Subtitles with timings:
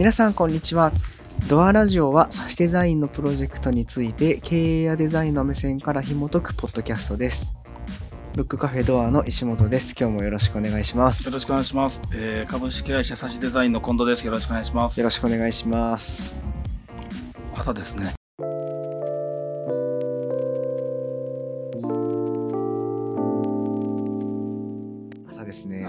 [0.00, 0.92] 皆さんこんにちは
[1.50, 7.54] ドアラジオはサシデザインのプロジェクトについて経営やデザインの目線から紐解くポッドキャストです
[8.32, 12.00] ブックカフェドアの石本です今日もよろしくお願いしますよろしくお願いします。
[12.14, 14.24] えー株式会社サシデザインの近藤です。
[14.24, 14.98] よろしくお願いします。
[14.98, 16.40] よろしくお願いします
[17.54, 18.14] 朝ですね。
[25.28, 25.86] 朝ですね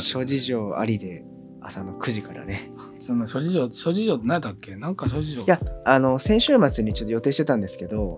[0.00, 1.26] 諸事情ありで
[1.60, 2.72] 朝の9時からね
[3.04, 4.76] その諸事情、諸事情って何だっけ？
[4.76, 5.42] なんか諸事情。
[5.42, 8.16] いやあの先週末にちょっと予定してたんですけど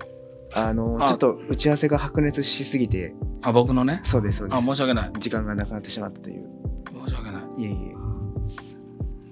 [0.54, 4.00] あのあちょっと打ち合わせが白熱しすぎてあ、僕のね？
[4.04, 5.10] そうですそうであ、申し訳ない。
[5.14, 6.44] す時間がなくなってしまったという
[7.06, 7.62] 申し訳ない。
[7.62, 7.94] いえいえ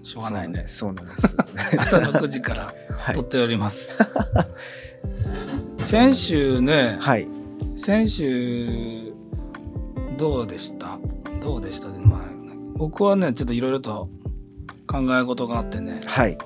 [0.05, 0.65] しょうがないね。
[0.69, 1.37] そうなんです
[1.79, 3.93] 朝の9時からはい撮っております。
[5.79, 7.29] 先週ね、はい
[7.77, 9.13] 先週、
[10.19, 10.99] どうでした？
[11.41, 11.91] どうでした？
[11.91, 12.21] で、まあ、
[12.77, 14.09] 僕はね、ちょっといろいろと
[14.93, 16.37] 考え事があってね、はい。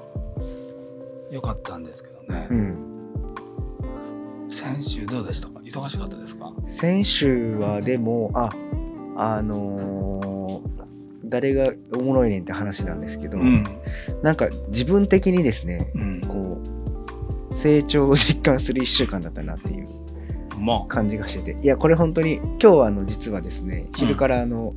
[1.31, 2.47] よかったんですけどね。
[2.51, 2.77] うん。
[4.49, 5.61] 先週どうでしたか？
[5.61, 6.53] 忙しかったですか？
[6.69, 8.51] 先週はでもあ
[9.17, 10.77] あのー
[11.29, 13.65] 誰がおもろいねんって話なんですけど、うん。
[14.23, 16.21] なんか自分的にですねうん。
[16.21, 16.63] こ
[17.51, 19.87] う成長を実感する1週間だったなっていう
[20.61, 21.61] まあ、感じがしてて。
[21.63, 24.75] いやこれ本当に今日はあの実はですね昼からあの、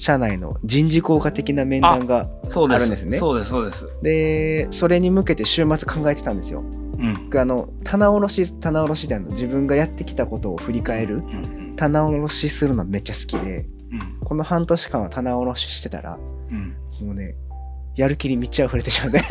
[0.00, 2.30] 社内の人事効果的な面談が。
[2.52, 3.86] あるんですねそうです、そうです。
[4.02, 7.14] でそれに向けて週末考えてたんですようん。
[7.26, 11.76] 僕あの棚卸し棚卸しであの自分がやってきたことを振り返るうん。
[11.76, 14.18] 棚卸しするのめっちゃ好きでうん。
[14.24, 16.18] この半年間は棚卸ししてたら
[16.50, 16.74] うん。
[17.06, 17.36] もうね
[18.00, 19.22] やる気に満ち溢れてしまって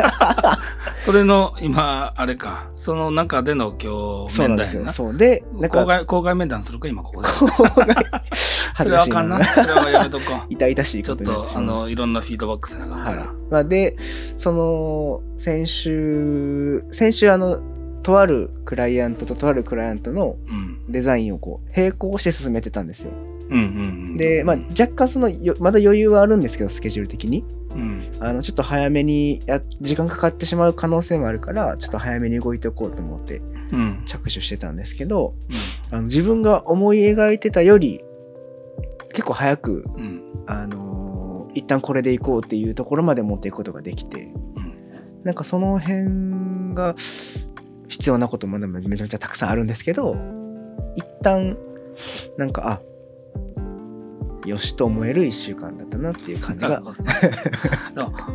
[1.04, 4.94] それの、今、あれか、その中での今日、そうなんですよ面談やな。
[4.94, 7.28] そうでなんか公開、公開面談するか、今ここで。
[7.28, 7.96] こうが
[8.78, 9.44] それはあかんな。
[9.44, 11.00] それはやめとこ 痛々しう。
[11.02, 13.18] いちょっと、ことになってしまうあの、いろんなフィードバックせなあかんから。
[13.18, 13.96] はいまあ、で
[14.38, 17.60] その先週先週あの
[18.04, 20.70] とあるクライアントととあるクライアントのうん。
[20.92, 23.12] デザインをこう並行して進めてたんですよ
[23.50, 23.66] うんうんう
[24.14, 24.18] ん。
[24.18, 28.04] で、まあ、若干そのよまだ余裕はあるんですけどスケジュール的にうん。
[28.20, 33.42] あのちょっと早めにや時間かかってしまう可能性もあるからちょっと早めに動いておこうと思って
[33.72, 34.04] うん。
[34.06, 35.36] 着手してたんですけど
[35.92, 38.02] あの自分が思い描いてたより
[39.14, 40.22] 結構早く、うん。
[40.48, 41.20] あのー
[41.56, 44.74] 一旦これでいこうっていうところまで持っていくことができてうん。
[45.24, 46.96] なんかその辺が
[47.88, 50.16] 必要なこともめちゃめちゃたくさんあるんですけど
[50.96, 51.58] 一旦
[52.38, 52.82] なんかあ
[54.50, 56.82] よしと思える1週間だったなっていう感じが。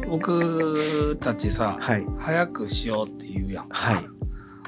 [0.09, 2.07] 僕たちさ、はい。
[2.19, 3.69] 早くしようって言うやん。
[3.69, 3.97] はい。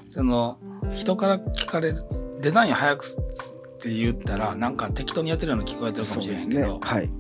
[0.09, 0.59] その
[0.95, 2.05] 人から聞かれる
[2.41, 7.11] デザイン早くって言ったらなんか適当にやってるように聞こえてるかもしれへんけど、はい。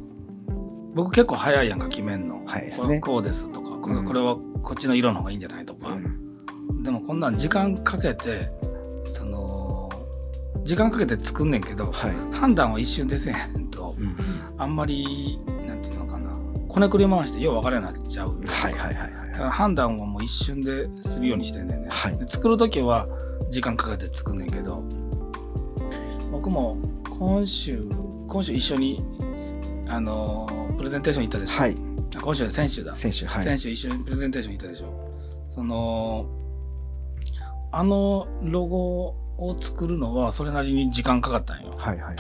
[0.94, 2.76] 僕結構早いやんか決めんの、早いね。
[2.76, 4.06] これこうですとかこれ,、うん。
[4.06, 6.82] これはこっちの色の方がいいんじゃないとか、うん。
[6.82, 8.50] でもこんなん時間かけて
[9.04, 9.91] その
[10.64, 12.14] 時間かけて作んねんけどはい。
[12.32, 13.66] 判断は一瞬でせえへん
[13.97, 14.17] とうん。
[14.59, 16.31] あんまりなんていうのかな。
[16.69, 22.19] こねくり回してよう分からなくなっちゃうはいはいはいはいだから判断はもう一瞬でするようにしてんねんね、はい。
[22.19, 23.06] で作る時は
[23.51, 24.83] 時間かけて作んねんけど
[26.31, 26.77] 僕も
[27.11, 27.89] 今週
[28.29, 29.05] 今週一緒に
[29.89, 31.77] あのープレゼンテーション行ったでしょ、はい。
[32.17, 33.45] あ今週先週だ、選手はい。
[33.45, 35.11] 先週一緒にプレゼンテーション行ったでしょ。
[35.49, 36.27] その
[37.73, 41.75] あのロゴを作るのはそれなりに時間かかったんよ。
[41.79, 42.17] はいはいはい。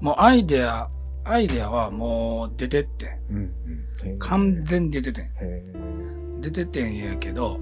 [0.00, 0.88] もうアイデア
[1.24, 3.36] アイデアはもう出てってうん
[4.04, 4.18] うん。
[4.18, 5.24] 完全に出ててん。
[5.24, 5.62] へ
[6.40, 7.60] 出ててんやけど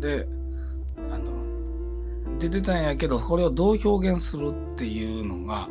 [0.00, 0.26] で
[1.10, 1.32] あの
[2.38, 5.68] 出てたんやけどこれをどう表現するっていうのが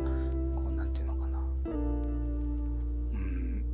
[0.56, 1.40] こうなんていうのかな。
[1.70, 3.66] うん。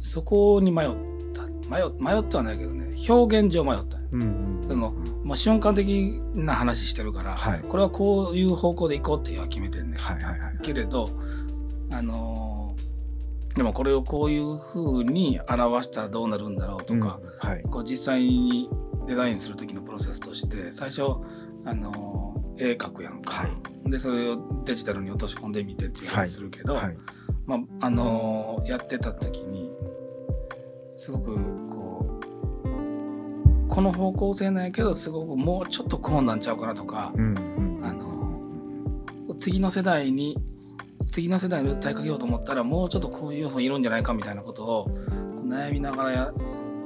[0.00, 0.90] そこに迷っ
[1.32, 1.42] た。
[1.68, 2.94] 迷迷ってはないけどね。
[3.08, 4.08] 表現上迷ったんや。
[4.08, 4.24] ーうんう
[4.64, 4.68] ん。
[4.68, 4.92] でも
[5.24, 7.60] もう瞬間的な話してるから、はい。
[7.60, 10.00] これはこういう方向で行こうっていうのは決めてんねん。
[10.00, 10.58] はいはいはい。
[10.62, 11.08] けれど
[11.92, 12.53] あのー
[13.54, 17.62] でもこれをこういう風に表したらどうなるんだろうとか、うんはい。
[17.62, 18.68] こう実際に
[19.06, 21.02] デザインする時のプロセスとして最初
[21.64, 23.90] あの絵描くやんか、はい。
[23.90, 26.96] でそれをデジタルに落とし込んでみてっていう話するけど、はい。
[27.46, 29.70] まああのやってた時に
[30.96, 31.34] すごく
[31.68, 37.84] こうこの方向性なんやけどすごくもうちょっとこうなんちゃうかなとか、うんうん。
[37.84, 40.38] あの次の世代に
[41.14, 44.88] 次の世代に訴えかけようと思ったらもうちょっとこういう要素いるんじゃないかみたいなことを
[45.46, 46.32] 悩みながらや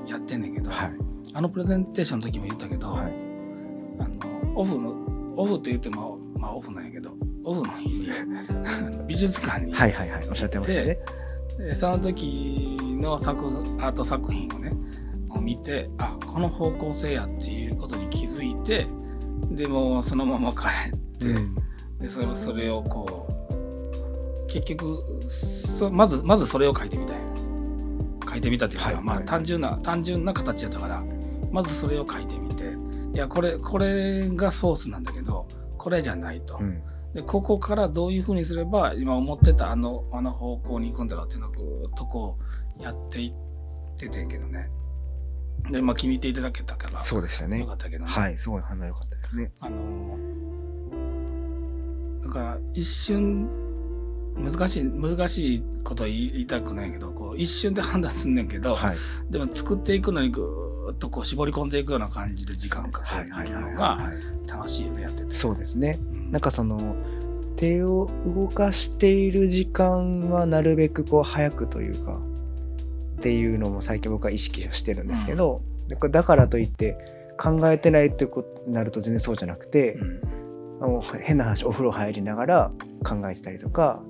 [0.06, 0.92] やってんねんけど、はい。
[1.32, 3.12] あのプレゼンテーションの時も言ったけど、はい。
[3.98, 8.10] あのオフのオフって言ってもまあオフなんやけどオフの日に
[9.08, 10.98] 美術館にはいはいはいおっしゃってましたね。
[11.56, 13.46] でその時の作
[13.80, 14.74] アート作品をね
[15.30, 18.86] あを見てあこの方向性やっていうことに気づいて
[19.52, 21.54] でもうそのまま帰って、うん。
[21.98, 23.27] でそれそれをこう
[24.48, 27.16] 結局そまずまずそれを書いてみたい。
[28.28, 29.22] 書いてみたっていうか、まあはい。
[29.22, 31.02] はい単純な単純な形やったから
[31.50, 32.76] まずそれを書いてみて。
[33.14, 36.82] いやこれこれがソースなんだけどこれじゃないと、うん。
[37.14, 42.38] でここからどういうふうにすれば今思ってたあのあの方向に行くんだろうっていうのをぐーっとこ
[42.78, 44.70] うやっていっててんけどね。
[45.70, 47.60] でまあ気に入っていただけたからそうでしたね。
[47.60, 49.50] よかったけどね、はいすごい反応良かったですね。
[49.60, 50.16] あの
[52.22, 53.48] だから一瞬
[54.38, 58.96] 難しい難しいことは言いたくないけどこう一瞬で判断すんねんけど、はい。
[59.30, 65.34] でも作っていくのにぐーっとこう絞り込んでいくような感じで時間かけるのがはい楽しいよねやってて。
[65.34, 65.98] そうですね。
[66.12, 66.96] うんなんかその
[67.56, 72.20] 手を動かしている時間はなるべくこう早くというか
[73.18, 76.96] っていうのも最近僕は意識してるんですけど、だからだからといって
[77.40, 80.20] 考えてないってことになると全然そうじゃなくてう、ん。
[81.20, 82.70] 変な話お風呂入りながら
[83.04, 84.00] 考えてたりとか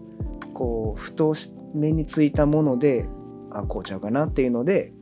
[0.59, 1.37] こうふと
[1.73, 3.07] 目についたもので
[3.53, 4.93] あこうちゃうかなっていうので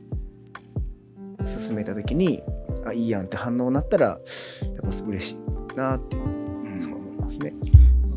[1.43, 2.43] 進めた時に
[2.85, 6.79] あいいやんって反応になったらやっぱ嬉しいなっていううん。
[6.79, 7.53] そう思いますね。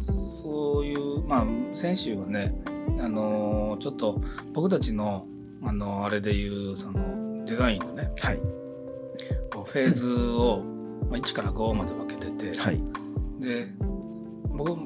[0.03, 2.55] そういう、まあ、先週はね、
[2.99, 4.21] あのーちょっと
[4.53, 5.27] 僕たちの、
[5.63, 8.39] あのーあれでいう、その、デザインのね、はい、
[9.51, 10.63] こうフェーズを、
[11.09, 12.83] まあ、1から5まで分けてて、はい。
[13.41, 13.69] で、
[14.51, 14.77] 僕、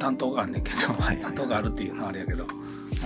[0.00, 1.18] 担当があんねんけど、はい。
[1.18, 2.46] 担当があるっていうのはあれやけど、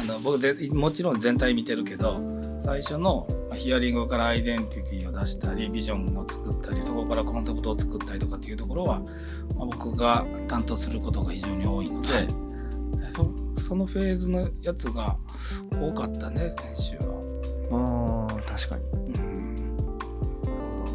[0.00, 2.20] あの僕で、もちろん全体見てるけど、
[2.64, 12.28] 最初のまあヒアリングからアイデンティティを出したり、ビジョンを作ったり、そこからコンセプトを作ったりとかっていうところは、まあ、僕が担当することが非常に多いので、はい。
[13.08, 15.16] そそのフェーズのやつが
[15.70, 17.14] 多かったね、先週は。
[17.70, 18.84] あー確かに。
[19.14, 19.66] うん。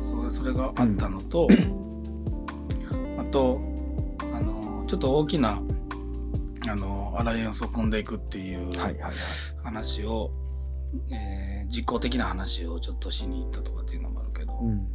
[0.01, 1.47] そうそれそれがあったのと、
[3.17, 3.61] あと
[4.33, 5.61] あのちょっと大きな
[6.67, 9.13] あのアライアンスを組んでいくっていうはいはいはい。
[9.63, 10.31] 話を、
[11.11, 14.87] えー実効的な話をちょっとしに行ったとかっていうのもあるけど、うん。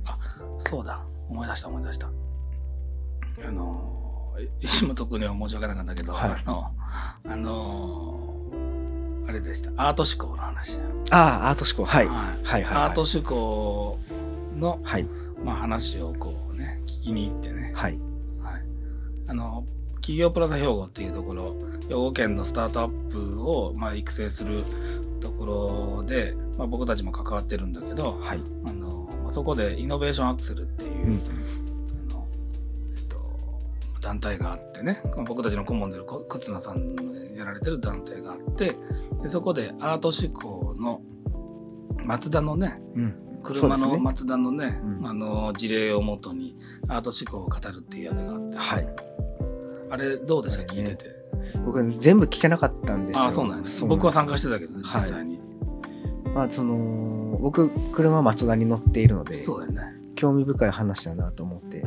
[0.59, 1.05] そうだ。
[1.29, 2.09] 思い出した思い出した。
[2.09, 6.31] あの石本君には申し訳なかったけど、はい。
[6.31, 6.71] あの
[7.29, 8.41] あの
[9.29, 9.71] あれでした。
[9.77, 10.81] アート思考の話。
[11.11, 12.09] ああアート思考はい。
[12.09, 12.17] はい。
[12.17, 12.83] はいはいはい。
[12.89, 13.99] アート思考
[14.59, 15.07] の、はい。
[15.45, 17.99] まあ、話をこうね聞きに行ってね、はい。
[18.43, 18.63] はい、
[19.29, 19.65] あの
[20.05, 21.57] 企業プラザ兵庫っていうところ
[21.89, 24.63] 兵庫県のスタートアップを、まあ、育成する
[25.19, 28.41] ところで、まあ、僕たちも関わってるんだけどはい。
[28.67, 31.23] あのまあそこでイノベーションアクセルっていう、うん
[32.11, 32.27] あの
[32.97, 33.17] えっと、
[34.03, 35.01] 団体があってね。
[35.17, 38.77] まあ僕たちの顧問であるこ忽那さんのやられてる団体があって
[39.23, 41.01] でそこでアート思考の
[42.05, 43.41] 松田のねうん。
[43.43, 44.05] 車のそうですね。
[44.05, 45.07] 松田のねうん。
[45.07, 46.59] あの事例をもとに
[46.89, 49.15] アート思考を語るっていうやつがあって、はい
[49.95, 51.11] あれどうでしたこれね聞いてて。
[51.65, 53.23] 僕全部聞けなかったんですよ。
[53.23, 55.01] ああそうなんですそう僕は参加加してたけどねはい。
[55.01, 55.41] 実際に、
[56.35, 59.83] まあその僕車マツダに乗っているのでそうだよね。
[60.17, 61.83] 興味深い話だなと思って。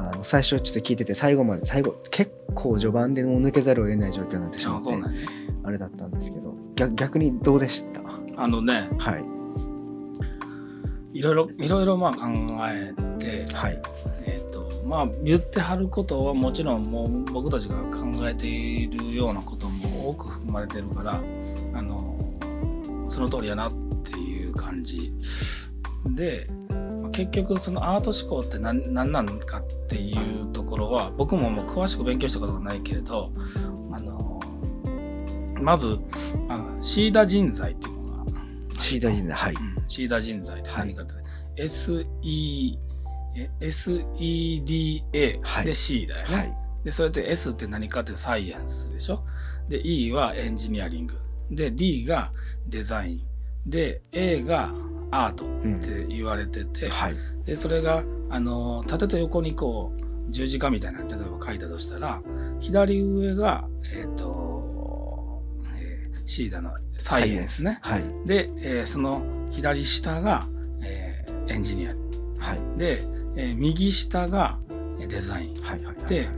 [0.00, 4.92] あの最初ちょっと聞いてて最後まで最後結構序盤でもう抜けざるを得ない状況になってしまって
[5.64, 8.00] あれだったんですけど逆逆にどうでした？
[8.36, 8.88] あのね。
[8.98, 9.24] はい。
[11.18, 12.28] いろいろいろいろまあ考
[12.68, 13.72] えてはい。
[13.72, 13.90] えっ、と
[14.88, 21.20] まあ言ってはることはもちろんもう僕たちが考えているようなことも多く含まれてるから
[21.74, 22.18] あの
[23.08, 25.12] その通りやなっていう感じ
[26.06, 33.30] でまあ結局そのアート思考って何何なのかっていうところは僕ももう詳しく勉強したことがないけれど
[33.92, 34.40] あの
[35.60, 35.98] まず
[36.48, 38.32] あのシーダ人材っていうのが
[38.80, 39.54] シーダ人材はい。
[39.54, 41.14] うんシーダ人材って何かって、
[41.56, 42.87] SE え
[43.60, 45.64] SEDA はい。
[45.66, 46.54] で C だよね、はい。
[46.84, 49.24] でそれで S って何かってサイエンスでしょ？
[49.68, 51.14] で E はエンジニアリング
[51.50, 52.32] で D が
[52.66, 54.72] デザインで A が
[55.10, 55.80] アートうん。
[55.80, 57.16] って言われてて、はい。
[57.44, 62.20] でそれがあの縦と横にこう十字架みたいなの例えば書いたとしたら
[62.60, 63.64] 左上が
[63.94, 65.42] えっ、と、
[65.76, 67.78] えー C だのサイエンスね。
[67.82, 68.02] はい。
[68.26, 70.46] で、えーその左下が、
[70.82, 71.94] えーエンジニア
[72.38, 72.60] はい。
[72.78, 73.02] で、
[73.38, 74.58] えー右下が
[75.00, 75.62] えーデザイン。
[75.62, 76.28] はいはいで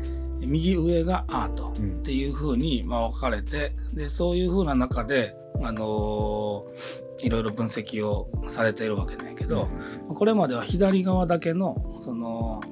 [0.41, 1.99] 右上がアートうん。
[2.01, 9.69] っていう風にまあ分かれてでそういう風な中で、あのーいろいろ分析をされているわけだけど、
[10.09, 12.63] これまでは左側だけのその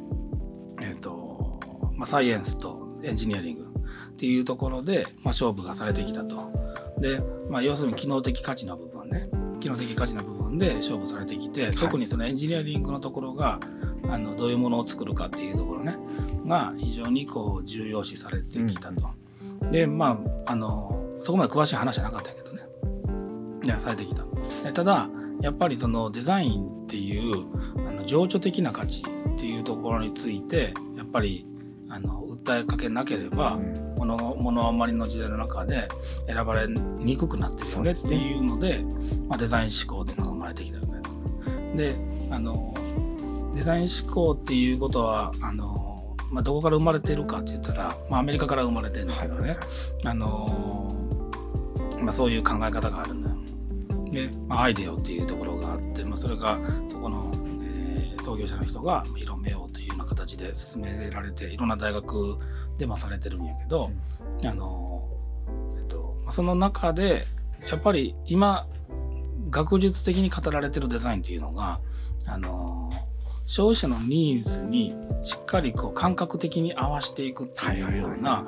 [0.80, 1.60] えっ、と、
[1.94, 3.66] まあ、サイエンスとエンジニアリング
[4.12, 6.50] っていうところで、まあ、勝負がされてきたと。
[6.98, 7.20] で、
[7.50, 9.28] まあ、要するに機能的価値の部分ね。
[9.60, 11.70] 機能的価値の部分分で勝負されてきて、い。
[11.72, 13.60] 特にそのエンジニアリングのところが
[14.08, 15.96] あのどういうものを作るかっていうところね
[16.46, 19.08] が非常にこう重要視されてきたと。
[19.70, 22.62] でまああのそこまで詳しい話はなかったけどね
[23.64, 24.24] いやされてきた。
[24.64, 25.08] でただ
[25.40, 27.46] やっぱりそのデザインっていう
[27.86, 31.46] あの情緒的な価値っていうところについてやっぱり
[31.88, 35.88] あの訴えかけなければ、うんこの物余りの時代の中で
[36.26, 38.84] 選ばれにくくなってるよねっていうので
[39.28, 41.00] まあ、デザイン思考っていうのが生まれてきたよね。
[41.76, 41.94] で
[42.30, 42.72] あの
[43.58, 49.56] デザイン思考っていうことはあの、まあ、どこから生まれてるかって言ったら、まあ、アメリカから生まれてるんだけどね、
[50.04, 50.96] あの
[52.00, 53.30] まあ、そういう考え方があるんだ。
[53.30, 53.36] よ。
[54.12, 57.32] で、まあ、アイデアっていうところがあって、まあ、それがそこの、
[57.64, 62.38] えー創業者の人が広めようというような形で進められていろんな大学
[62.76, 63.90] でもされてるんやけど、
[64.44, 65.08] あの、
[65.78, 67.26] えっと、その中で
[67.70, 68.66] やっぱり今
[69.48, 71.80] 学術的に語られてるデザインっていうのが
[72.26, 72.90] あの
[73.48, 78.44] 消費者のニーズにしっかりこう感覚的に合わせていくっていうような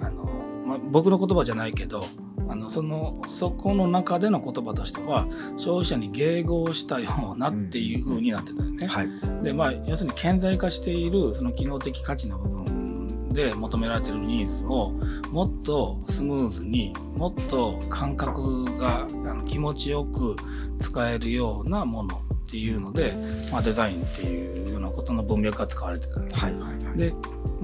[0.00, 0.24] あの、
[0.64, 2.04] まあ、僕の言葉じゃないけど
[2.48, 8.86] あのそのそこの中での言葉としては消費者に迎合したようなっていう風になってたよね。
[8.86, 9.08] はい。
[9.42, 14.92] でまあ要するに顕在化しているその機能的価値の部分で求められているニーズを
[15.32, 20.36] もっとスムーズにもっと感覚があの気持ちよく
[20.78, 22.23] 使えるようなもの
[22.54, 23.16] っていうので、
[23.50, 26.96] まあ、デザインっていうようなことの文脈が使われてた、ねはいはいはい。
[26.96, 27.12] で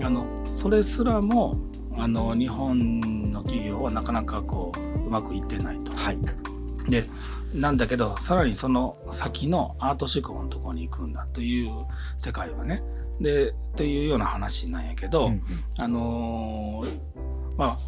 [0.02, 1.56] あのそれすらも
[1.96, 5.92] あの日本の企業はなかなかこううまくいってないと。
[5.92, 6.18] はい。
[6.88, 7.08] で
[7.54, 11.70] なんだけどさらにその先のアート思考のところに行くんだという
[12.18, 12.82] 世界はね。
[13.20, 15.42] でというような話なんやけど、うんうん。
[15.78, 17.00] あのー
[17.56, 17.78] ま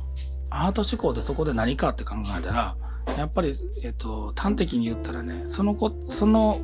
[0.50, 2.76] あアート思考ってそこで何かって考えたら
[3.16, 6.60] やっぱり、えっと、端的に言ったらねそのこその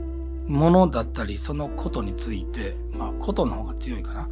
[0.49, 4.29] ものだったりそのことについてまあことの方が強いかな。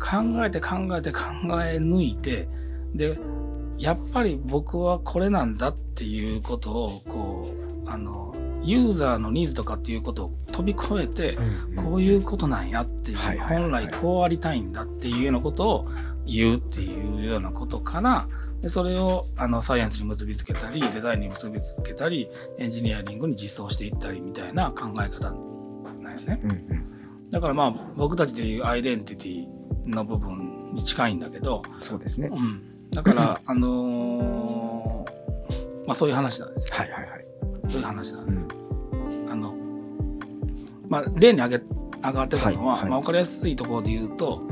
[0.00, 1.20] 考えて考えて考
[1.62, 2.48] え抜いて
[2.94, 3.18] で
[3.76, 11.38] やっぱり僕はこれなんだっていうことをこうあのユーザーのニーズとかっていうことを飛び越えて
[11.76, 13.62] こういうことなんやっていう、はいはいはい。
[13.62, 15.88] 本来こうありたいんだっていうようなことを
[16.26, 18.28] 言うっていうようなことから
[18.60, 25.32] でそれをあのサイエンスに結びつけたりデザインに結びつけたりエンジニアリングに実装していったりみたいな考え方
[26.20, 26.40] よね。
[26.44, 27.30] うんうん。
[27.30, 29.48] だからまあ僕たちでいうアイデンティティ
[29.86, 32.28] の部分に近いんだけど、そうですね。
[32.32, 35.10] うん、だからあのー
[35.86, 36.76] まあそういう話なんですよ。
[36.76, 37.24] はいはいはい。
[37.68, 38.38] そういう話なんです。
[38.92, 39.30] うん。
[39.30, 39.54] あの、
[40.88, 41.64] まあ、例に挙げ
[42.00, 42.90] 上がってたのは、はいはい。
[42.90, 44.42] まあ、分かりやすいところで言うと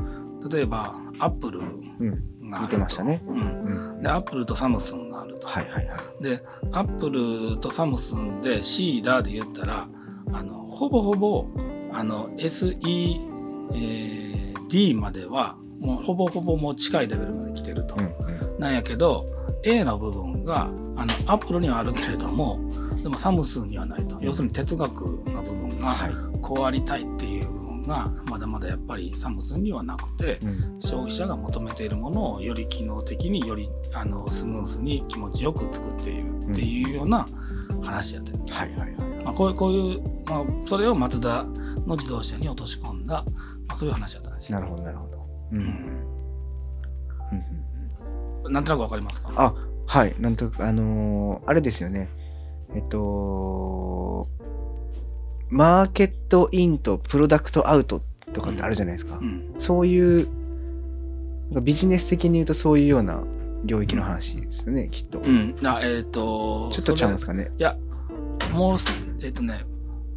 [0.51, 2.49] 例えばアップルうん。
[2.49, 3.21] があると見てましたね。
[3.27, 4.01] うん、うん。
[4.01, 6.23] でアップルとサムスンがあると、はいはいはい。
[6.23, 9.87] でアップルとサムスンで SEDA で言ったら
[10.33, 11.45] あのほぼほぼ
[11.91, 13.19] あの SED
[14.95, 18.59] まではもうほぼほぼもう近いレベルまで来てると、うんうん。
[18.59, 19.25] なんやけど
[19.65, 22.61] A の部分があのアップルにはあるけれども
[23.03, 24.17] でもサムスンにはないと。
[24.21, 26.13] 要するに哲学の部分がはい。
[26.41, 30.77] こうありたいっていう部分がまだまだやっぱりサムスンにはなくてうん。
[30.79, 37.25] 消費者が求めているものをより機能的によりあのスムーズに気持ちよく作っているっていうような
[37.81, 41.43] 話やってる、はいはいはいまあ、こういうこういう、まあ、それをマツダ
[41.85, 43.23] の自動車に落とし込んだ、
[43.67, 44.59] まあ、そういう話だったんですよ。
[44.59, 45.27] なるほどなるほど。
[45.51, 45.57] うん。
[45.57, 45.65] うん。
[45.65, 45.73] うん
[48.45, 49.31] うんなんとなくわかりますか？
[49.35, 49.53] あ
[49.85, 50.15] はい。
[50.17, 52.09] なんとなくあのーあれですよね。
[52.73, 54.27] えっと
[55.49, 58.01] マーケットインとプロダクトアウト
[58.33, 59.53] とかってあるじゃないですか、うん。
[59.59, 60.27] そういう
[61.61, 63.23] ビジネス的に言うとそういうような
[63.65, 67.75] 領域の話ですよね、きっと、うん、あえっ、とちょっとちゃうんですかかねいや
[68.53, 69.65] もうすえっ、とね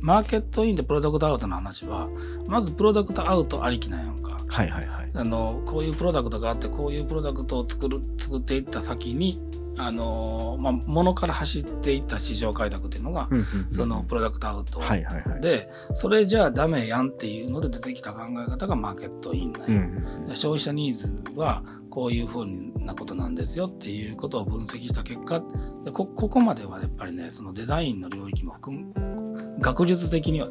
[0.01, 2.09] マーケットインとプロダクトアウトの話は
[2.47, 4.45] まずプロダクトアウトありきなんやんか。
[4.49, 5.11] はいはいはい。
[5.15, 9.41] あのこういうプロダクトがあってこういうプロダクトを作る作っていった先に
[9.79, 15.69] あの、まあ、物から走っていった市場開拓っていうのが、うんうんうんそのプロダクトアウトで、はいはいはい。
[15.95, 19.87] それじゃあダメやんっていうので出てきた考え方がマーケットインなんうんやう
[20.25, 20.27] ん。
[20.27, 22.47] で消費者ニーズはこういうふう
[22.81, 25.43] なことなんですよっていうことを分析した結果
[25.85, 30.49] でこここまではやっぱりねそのデザインの領域も含む学術的には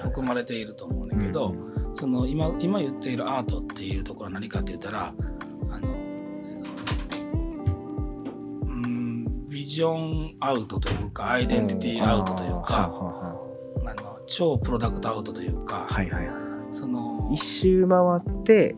[0.00, 5.14] 含まれていると思うんだけど、うんうんその今今言っているアートっていうところは何かって言ったら
[5.70, 5.88] あの
[8.66, 12.90] うんビジョンアウトというかアイデンティティアウトというか
[13.86, 16.28] あの超プロダクトアウトというか、はいはい。
[16.72, 18.74] その一周回って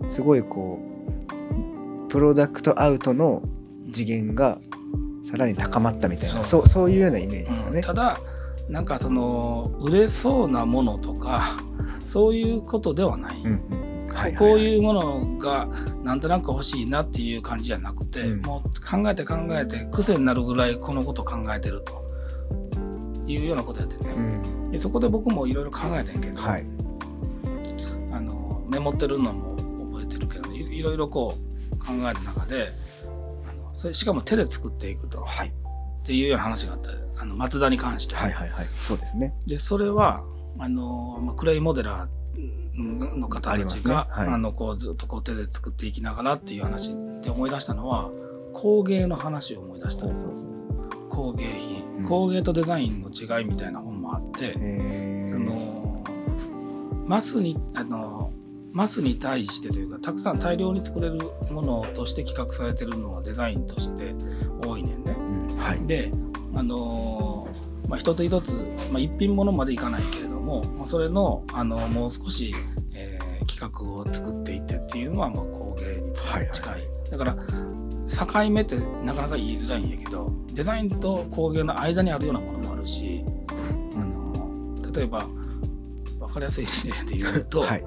[0.00, 0.10] うん。
[0.10, 0.89] すごいこう
[2.10, 3.42] プロダクトアウトの
[3.92, 4.58] 次元が
[5.22, 6.44] さらに高まったみたいなそう。
[6.44, 7.76] そうそういうようなイメージですかね。
[7.76, 8.18] うん、ただ
[8.68, 11.44] なんかその売れそうなものとか
[12.06, 13.40] そういうことではない。
[13.44, 13.90] うんうん。
[14.12, 15.68] はいこうういうものが
[16.02, 18.40] なんとなく欲しいなっていう感じじゃなくて、うん。
[18.40, 22.00] もう考えて考えて癖になるぐらいこのこと考えてると。
[23.28, 24.72] いうようなことやってね、ん。
[24.72, 26.66] でそこで僕もいろいろ考えてんけど、はい。
[28.10, 29.54] あのメモってるのも
[29.92, 31.49] 覚えてるけどいいろいろこう
[31.90, 32.72] 考える中で
[33.48, 35.48] あのそれしかも手で作っていくと、はい。
[35.48, 36.90] っていうような話があった。
[37.20, 38.66] あの松田に関して、はいはいはい。
[38.78, 39.34] そうですね。
[39.46, 40.22] でそれは
[40.58, 44.40] あの、まあ、クレイモデラーの方たちがあ、はい。
[44.40, 48.10] のこうずっとこう手で作っていきながらっていう話で思い出したのは
[48.54, 50.06] 工芸の話を思い出した。
[51.10, 52.08] 工芸品、うん。
[52.08, 55.30] 工芸とデザインの違いみたいな本もあって、えー。
[55.30, 56.04] その
[57.06, 58.32] マスにあの
[58.72, 61.18] マスに対してというかたくさん大量に作れる
[61.50, 64.14] ものとして企画されてるのはデザインとして
[64.64, 65.12] 多いねんね。
[65.16, 65.56] うん。
[65.56, 65.86] はい。
[65.86, 66.10] で
[66.54, 68.52] あのーまあ、一つ一つ、
[68.92, 72.54] まあ、一品物までいかないけれども、まあ、それの、あのもう少し、
[72.94, 77.10] えー企画を作っていってっていうのは、まあ、工芸に近い,、はいはい。
[77.10, 83.24] だから境目ってなかなか言いづらいんやけどデザインと工芸の間にあるようなものもあるし、
[83.96, 85.26] あの例えば
[86.20, 87.84] 分かりやすい例で言うと、はい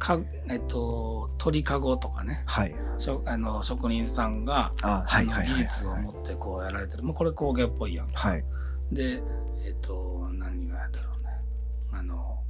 [0.00, 8.28] かえっと、鳥かごとかねはいしょあの職人さんがあはいはいはい技術を持ってこうやられてる、もうこれ工芸っぽいやんか。
[8.28, 8.44] はい
[8.92, 9.22] で、
[9.64, 11.30] えっ、と、何がやだろうね。
[11.92, 12.40] あの、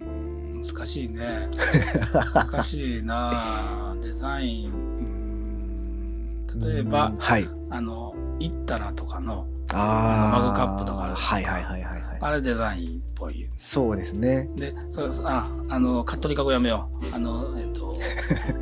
[0.00, 1.50] うん難しいね。
[2.34, 4.72] 難しいなデザイン。
[4.72, 4.76] う
[5.08, 10.42] ん例えばうん、はいあの、イッタラとかの、あー。
[10.42, 12.18] マグカップとかあるはいはいはいはいはい。
[12.20, 13.48] あれデザインっぽい。
[13.56, 17.14] そうですねで、それ、あ、あの、カットリカゴやめよう。
[17.14, 17.94] あの、えっ、と、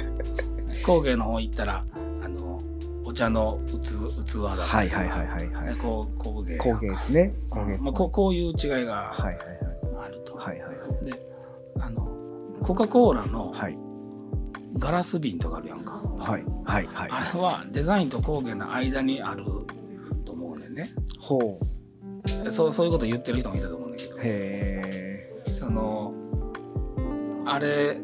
[0.84, 1.82] 工芸の方行ったら、
[2.22, 2.60] あの、
[3.04, 5.76] お茶の器器だったりはいはいはいはいはい。
[5.76, 6.56] こう工芸。
[6.58, 7.34] 工芸ですね。
[7.50, 9.46] 工芸まあ、こうこういう違いがはいはい。
[10.04, 10.36] あると。
[10.36, 11.04] はいはいはい。
[11.04, 11.20] で
[11.80, 12.08] あの
[12.62, 13.76] コカ・コーラのはい。
[14.78, 16.44] ガラス瓶とかあるやんか、はい。
[16.64, 17.10] はいはい。
[17.10, 19.44] あれはデザインと工芸の間にある
[20.70, 20.90] んね。
[21.18, 21.58] ほ
[22.46, 22.50] う。
[22.50, 24.16] そうそういうこと言ってる人もいたと思うんだけど。
[24.16, 25.54] へえ。
[25.58, 26.12] その
[27.46, 27.98] あれ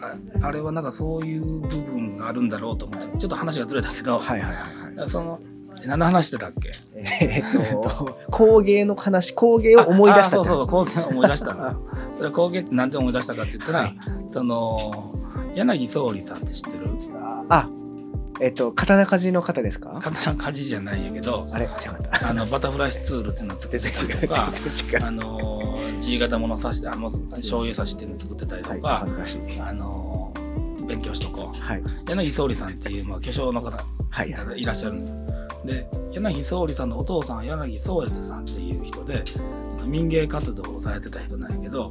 [0.00, 4.54] ああれはなんかそういう部分があるんだろうと思ってちょっと話がずれたけど、はいはいは
[4.94, 5.08] いはい。
[5.08, 5.40] その
[5.82, 6.72] え何の話してたっけ？
[6.96, 11.76] えーっと工芸の話工芸を思い出したそうそう工芸を思い出した
[12.14, 13.96] それは工芸って何て思い出したかって言ったら、はい。
[14.30, 15.14] その
[15.54, 16.88] 柳宗理さんって知ってる？
[17.48, 17.68] あ
[18.44, 19.98] えっと刀鍛冶の方ですか？
[20.02, 21.64] 刀鍛冶じゃないんやけどあれ？
[21.64, 21.70] 違っ
[22.20, 22.28] た。
[22.28, 25.06] あのバタフライスツールっていうのを作ってたりとか 全然違う。
[25.06, 28.82] あの G 型もの刺しあの醤油刺しっていうのを作ってたりとはい。
[28.82, 29.60] か、恥ずかしい。
[29.60, 30.34] あの
[30.86, 31.58] 勉強しとこう。
[31.58, 31.82] はい。
[32.06, 33.70] 柳宗理さんっていう、まあ、巨匠の方
[34.10, 34.32] はい。
[34.32, 34.46] はい。
[34.46, 35.10] がいらっしゃるんで。
[35.10, 39.24] すで柳宗理さんのお父さんは柳宗悦さんっていう人で
[39.86, 41.90] 民芸活動をされてた人なんやけど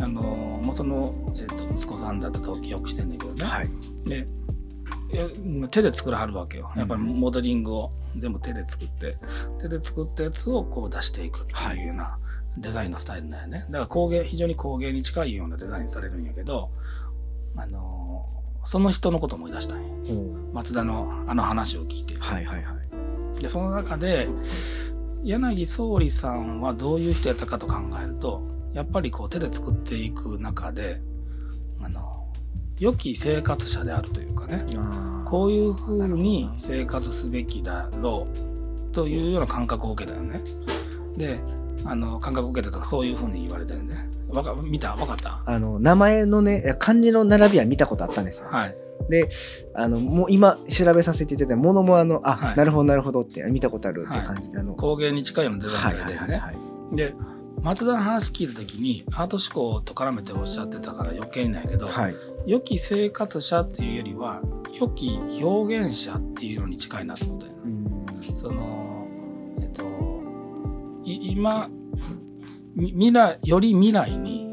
[0.00, 3.70] あのもうその、えっと息子さんだったと記憶してんねんけどね、はい。
[4.08, 4.26] で
[5.70, 6.70] 手で作らはるわけよ。
[6.76, 9.16] やっぱりモデリングを全部手で作って。
[9.60, 12.18] 手で作ったやつをこう出していくっていうような
[12.58, 13.66] デザインのスタイルだよね。
[13.70, 16.70] だから工芸非常に工芸に近いようなデザインされるんやけど
[17.56, 18.26] あの
[18.64, 19.88] その人のことを思い出したんや。
[19.88, 20.52] うん。
[20.52, 23.40] 松田のあの話を聞いてはいはいはい。
[23.40, 24.28] でその中で
[25.22, 28.42] 柳総理さんはどういう人やったかと考えると
[28.72, 31.00] やっぱりこう手で作っていく中で
[32.78, 34.64] 良き生活者であるというかね。
[35.24, 38.28] こういうふうに生活すべきだろ
[38.90, 40.40] うというような感覚を受けたよね。
[41.16, 41.40] で
[41.84, 44.08] あの感覚を受けたとかそういうふうに言われてるね。
[44.28, 44.94] わか見た？
[44.94, 45.40] わかった？
[45.46, 48.48] あの名前のね漢字の並びは見たことあったんですよ。
[48.50, 48.76] はい。
[49.08, 49.28] で
[49.74, 52.56] あのもう今調べさせていただいてものもあのあ、はい。
[52.56, 56.36] なるほどなるほどって見たことあるって感じで、あの工芸に近いようなデザインはいされてるね。
[56.36, 56.96] はいはいはい。
[56.96, 57.14] で
[57.62, 62.14] 松田の話聞いた時にアート思考と絡めておっしゃってたから余計にないけど、はい。
[62.46, 64.40] 良き生活者っていうよりは
[64.72, 67.52] 良き表現者っていうのに近いなと思ったよ。
[67.52, 68.36] ねうん。
[68.36, 69.08] その
[69.60, 69.82] えっと
[71.04, 71.68] い今
[72.74, 74.46] み未来より未来に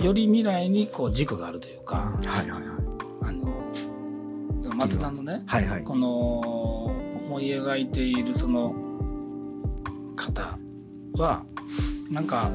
[0.00, 2.60] より未来にこう軸があるというかはいはいはい。
[3.22, 3.72] あの
[4.60, 5.84] その松田のねはいはい。
[5.84, 6.38] この
[7.30, 8.74] 思い描いているその
[10.16, 10.58] 方
[11.14, 11.44] は
[12.10, 12.50] なんか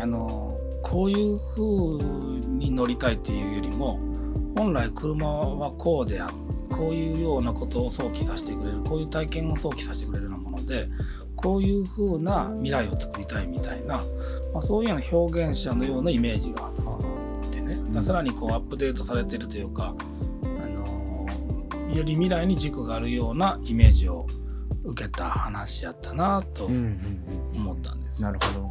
[0.00, 4.00] あのこういう風に乗りたいっていうよりも
[4.56, 6.30] 本来車はこうであ
[6.70, 10.88] こういうようなことを想起させてくれるこういう体験を想起させてくれるようなもので
[11.36, 13.96] こういう風な未来を作りたいみたいな、
[14.52, 16.70] まあ、そういうような表現者のようなイメージがあ
[17.46, 18.02] ってね、うん。
[18.02, 19.94] さらにこうアップデートされてるというか、
[20.44, 24.26] あのより未来に軸があるようなイメージを
[24.84, 28.22] 受けた話やったなとうんうんうん思ったんです。
[28.22, 28.30] よ。
[28.30, 28.70] なるほど。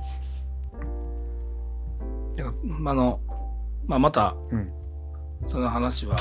[2.85, 3.19] ああの
[3.85, 4.71] まあ、またうん。
[5.45, 6.15] その話は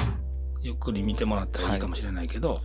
[0.60, 2.60] ゆっくり見てもらったらいいかもしれないけど、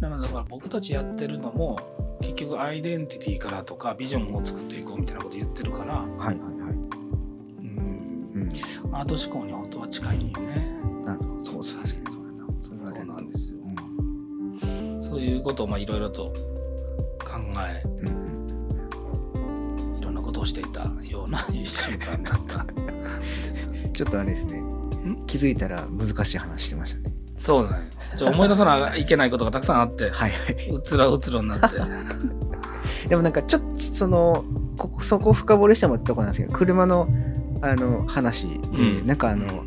[0.00, 1.76] だからだから僕たちやってるのも
[2.22, 6.38] 結局アイデンティティからとかビジョンを作っていこうみたいなこと言ってるから、はいはいはい。
[6.38, 8.48] うん、うん。
[8.96, 10.80] アート思考に本当は近いよね。
[11.04, 11.44] なるほど。
[11.44, 12.13] そうそう確かに
[15.44, 16.32] ことをまあいろいろと
[17.20, 18.08] 考え、うん
[19.34, 19.98] うん。
[19.98, 22.74] いろんなことをしていたような一週間だったんで
[23.52, 23.70] す。
[23.92, 24.62] ちょっとあれですね。
[25.26, 27.14] 気づいたら難しい話してましたね。
[27.36, 27.90] そうだね。
[28.16, 30.70] ちょ思い出さないけないことがたくさんあって、 はいはい。
[30.70, 31.76] うつらうつろになって。
[33.08, 34.44] でもなんかちょっとその
[34.78, 37.08] ここそこ深掘りしてもらったとこなんですけど車の
[37.60, 39.06] あの話で、うん。
[39.06, 39.64] なんかあの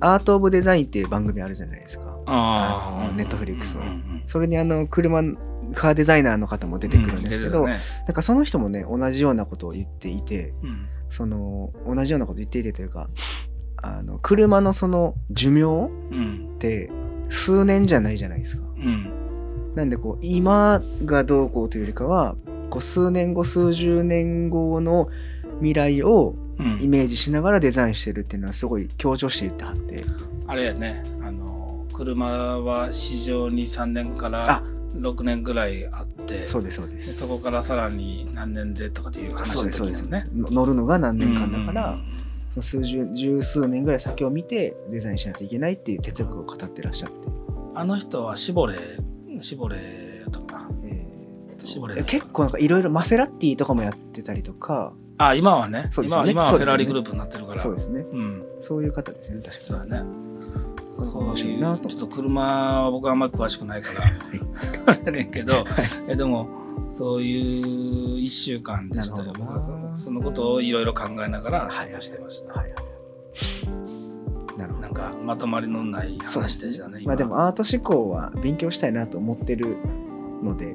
[0.00, 2.16] アート・オブ・デザインっていう番組あるじゃないですか。
[2.26, 5.22] ああのネットフリックスのうんうんそれにあの車
[5.74, 10.72] カーデザイナーの方も出てくるんですけど、うん出てなんかその人もね同じようなことを言っていてたね
[11.08, 13.08] その同じようなこと言っていてというか
[13.76, 15.90] あの車のその寿命うん。
[16.10, 16.90] うんって
[17.30, 18.62] 数年じゃないじゃないですか。
[18.76, 19.12] うん。
[19.76, 22.36] なんでこう今がどうこうというよりかは
[22.68, 25.08] こう数年後数十年後の
[25.58, 26.82] 未来をうん。
[26.82, 30.04] イメージしながらデザインしてるっていうのはすごい強調して言ってはって。
[30.48, 31.04] あれやね
[31.98, 32.26] 車
[32.60, 34.62] は市場に3年からあ。
[34.94, 37.18] 6年ぐらいあってそうですそうでです。
[37.18, 40.04] そこからさらに何年でとかっていう話ですそうです。
[40.34, 42.18] 乗るのが何年間だから、うん
[42.50, 47.16] その数十十数年ぐらい先を見てデザインしないといけないっていう哲学を語ってらっしゃって、
[47.74, 48.78] あの人はシボレ
[49.42, 50.60] シボレやったか。
[50.60, 50.68] な。
[50.84, 54.94] えーシボレいや結構なんかいろいろマセラッティとかもやってたりとか。
[55.18, 55.82] あ今はね。
[55.82, 55.90] ね。
[56.02, 57.60] 今はフェラーリグループになってるから。
[57.60, 58.06] そうですね。
[58.10, 58.46] うん。
[58.60, 59.66] そういう方ですよね確かに。
[59.66, 60.17] そうだね。
[61.00, 64.94] そういいうなとちょっと車は僕はあんまり詳しくないから。
[65.06, 65.64] あれけど、
[66.08, 66.48] えでも
[66.92, 69.32] そういう1週間でしたよ。
[69.38, 72.74] 僕はそのそのことをいろいろ考えながら過はいごしてました、はい
[74.56, 74.82] なるほど。
[74.82, 79.76] なんかまとまりのない話でしたねまあでもアート思考は勉強したいなと思ってる
[80.42, 80.74] ので、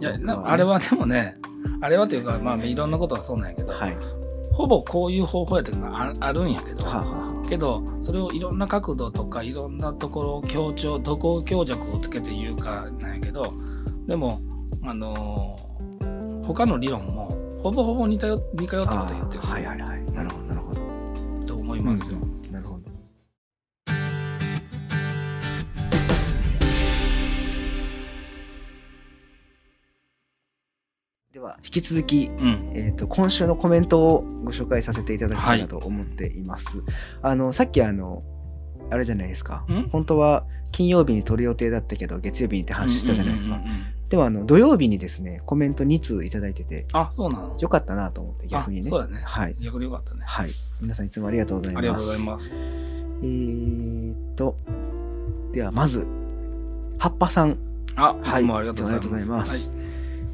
[0.00, 1.36] いやなあれはでもね
[1.80, 3.96] あれはというかまあいろんなことはそうなんやけど、はい、
[4.52, 13.54] ほぼこういう方法やっていうのがああるんやけど、はあ、はけどそれをいろんな角度とかいろんなところを強調どこを強弱をつけて言うかなんやけど
[14.06, 14.40] でも
[14.82, 15.66] あのー
[16.46, 17.28] 他の理論も
[17.60, 20.04] ほぼほぼ似たよ似通っあたこと言ってあーはいはいはい。
[20.12, 20.80] なるほどなるほど。
[21.40, 22.18] ると思いますよ。
[22.18, 22.35] うん
[31.46, 36.82] は引き続きうん、えー、と今週のコメントをご紹介させていただきたいなと思っています。
[37.22, 38.22] あのさっきあの
[38.90, 39.88] あれじゃないですかん？
[39.90, 43.60] 本当は金曜日に撮る予定だったけど月曜日にって話したじゃないですか。
[44.08, 47.56] でもあの土曜日にですねコメント2通いただいててあそうなの？
[47.58, 48.82] よかったなと思って逆にね。
[48.86, 49.22] あそうだね。
[49.24, 50.20] はい逆によかったね。
[50.24, 50.50] はい。
[50.80, 51.80] 皆さんいつもありがとうございます。
[51.80, 52.50] ありがとうございます。
[53.22, 54.56] えーっと
[55.52, 56.06] ではまず
[56.98, 57.58] 葉っぱさん
[57.96, 59.06] あはいいつもありがとうございます。
[59.06, 59.75] いつもありがとうございます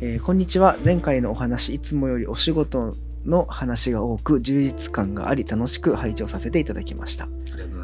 [0.05, 0.77] えーこんにちは。
[0.85, 7.29] 前回のお話いつもよりお仕事の話が多く充実感があり楽しく拝聴させていただきました。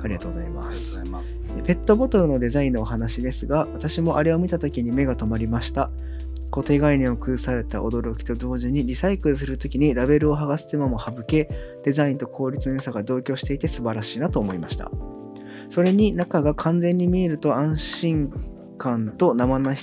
[0.03, 1.01] ありがとうございます。
[1.65, 5.93] ペットボトルのデザインのお話ですが私もあれを見た時に目が止まりました。
[6.51, 11.49] 固定概念を崩された驚きと同時にリサイクルする時にラベルを剥がす手間も省け
[11.85, 14.91] デザインと効率の良さが同居していて素晴らしいなと思いました。
[15.69, 18.33] それに中が完全に見えると安心
[18.79, 19.77] 感と生々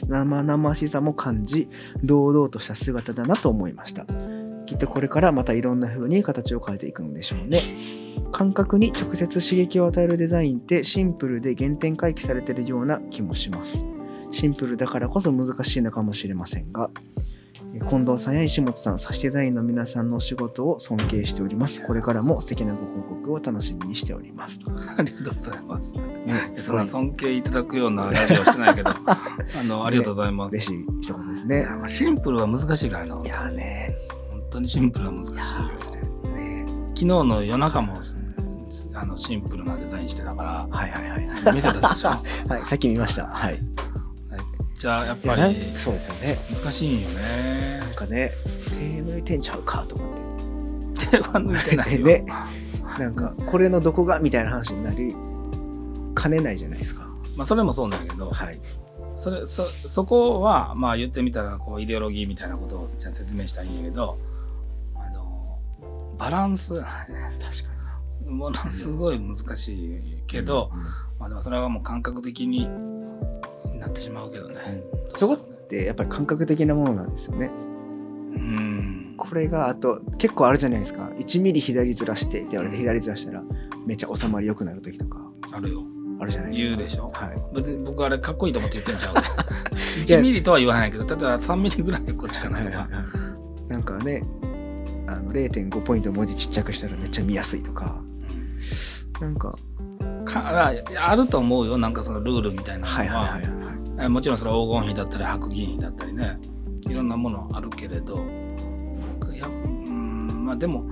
[0.76, 1.70] しさも感じ
[2.04, 4.06] 堂々とした姿だなと思いました。
[4.66, 7.60] きっとこれからまたいろんな風に形を変えていくのでしょうね。
[8.32, 13.86] 感覚に直接刺激を与えるデザインってシンプルで原点回帰されてるような気もします。
[14.32, 16.90] シンプルだからこそ難しいのかもしれませんが。
[17.90, 21.84] 近藤さんや石本さん、サシデザインの皆さんのお仕事を尊敬しております。
[21.86, 24.60] これからも素敵なご報告を楽しみにしております。
[24.60, 25.94] とありがとうございます。
[25.98, 26.04] ね、
[26.54, 30.54] すそんな尊敬いただくようなラジオはしてないけど、あの、 ありがとうございます。
[30.54, 31.68] 嬉しい一言ですいね。
[31.88, 33.22] シンプルは難しいからな。
[33.24, 33.94] いやね、
[34.32, 35.42] 本当にシンプルは難しいよ。
[35.76, 36.66] それね。
[36.90, 37.96] 昨日の夜中も
[38.94, 41.28] あのシンプルなデザインしてたかはいはいはい。
[41.46, 42.10] ら見せたでしょ？
[42.48, 43.28] はい、さっき見ました。
[43.28, 43.58] はい。
[44.76, 46.38] じゃあやっぱりそうですよね。
[46.54, 47.80] 難しいんよね。
[47.80, 48.32] なんかね、
[48.70, 51.08] 手抜いてんちゃうかと思って。
[51.12, 52.06] 手は抜いてないよ。
[52.06, 52.26] ね
[53.00, 55.16] なんか、これのどこがみたいな話になり
[56.14, 57.08] かねないじゃないですか。
[57.38, 58.60] まあそれもそうなんやけど、はい。
[59.16, 64.18] それそそこはまあ言ってみたらこうイデオロギーみたいなことをじゃあ説明したらいいんやけど、
[64.94, 65.58] あの
[66.18, 66.90] バランス確か
[68.28, 70.24] ものすごい難しいに。
[70.28, 70.80] けど、うん、
[71.20, 72.68] まあでもそれはもう感覚的に
[73.86, 74.56] なってしまうけどね。
[75.12, 75.20] うん。
[75.20, 77.50] そこってやっぱり感覚的なものなんですよね。
[78.36, 79.14] うん。
[79.18, 81.10] これがあと結構あるじゃないですか。
[81.18, 83.44] 1ミリ左ずらしてって言われて左ずらしたら
[83.86, 85.20] めっちゃ収まり良くなる時とか。
[85.52, 85.82] あるよ。
[86.20, 86.70] あるじゃないですか。
[86.70, 87.10] 言うでしょ？
[87.14, 89.16] はい、僕あれかっこいいと思って言ってんちゃう
[90.06, 92.88] 1 ミリとは言わないけど例えば3ミリぐらいこっちかなとか、
[93.68, 94.24] なんかね
[95.08, 98.02] あの0.5ポイント文字ちっちゃくしたらめっちゃ見やすいとか。
[99.22, 99.56] なんか。
[100.26, 100.74] かあ
[101.12, 101.78] あると思うよ。
[101.78, 103.65] なんかそのルールみたいなのは,、はいはいはいはい
[104.00, 106.38] えもちろんそれは黄金比だったり白銀比だったりね
[106.90, 108.16] いろんなものあるけれど
[109.34, 110.86] いやうんまあでも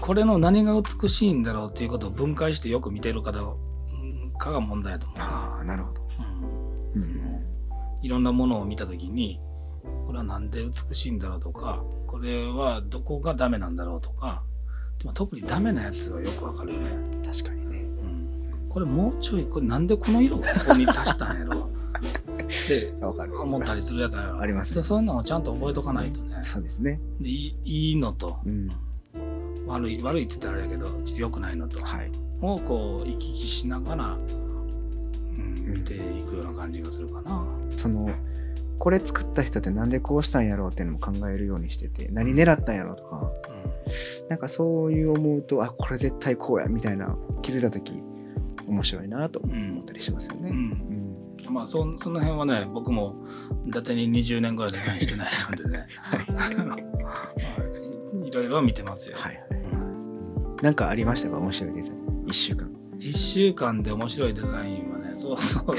[0.00, 3.56] これの何が美しいんだろうっていうことを分解してよく見てる方
[4.38, 6.02] かが問題だと思うな、ああなるほど。
[6.94, 7.00] うん。
[7.00, 7.40] その
[8.02, 9.40] いろんなものを見た時に
[10.06, 14.42] これはなんで美しいんだろうとかこれはどこがダメなんだろうとか
[14.98, 16.90] でも特にダメなやつはよくわかるよね、
[17.24, 17.78] 確かにね。
[17.78, 17.82] う
[18.66, 21.70] ん、これもうちょいこれなんでこの色をここに足したんやろ
[22.64, 22.92] って。
[23.00, 27.00] 思ったりするやつありますそそういうのをちゃんと覚えとかないとねそうですね。
[27.20, 28.70] でいいのとうん。
[29.66, 32.10] 悪い悪いって言ったらあれやけどちょっと良くないのとはい。
[32.40, 37.44] をこう行き来しながら、うん、見ていくような感じがするかな。
[37.76, 38.10] その
[38.78, 43.30] これ作った人ってなんでこうしたんやろうっていうのも考えるようにしてて何狙ったんやろうとか
[44.28, 48.02] なんかそういう思うとあこれ絶対こうやみたいな気づいた時
[48.66, 50.50] 面白いなと思ったりしますよね。
[50.50, 51.03] うんうん
[51.50, 53.16] まあそその辺はね僕も
[53.66, 55.86] 伊達に20年ぐらいデザインしてないのでね。
[56.02, 56.16] は
[58.24, 58.28] い。
[58.28, 59.16] いろいろ見てますよ。
[59.18, 59.40] はい。
[59.72, 60.56] うん。
[60.62, 61.38] なんかありましたか？
[61.38, 62.24] 面白いデザイン。
[62.26, 62.70] 1週間。
[62.98, 65.76] 1週間で面白いデザインはねそうそう。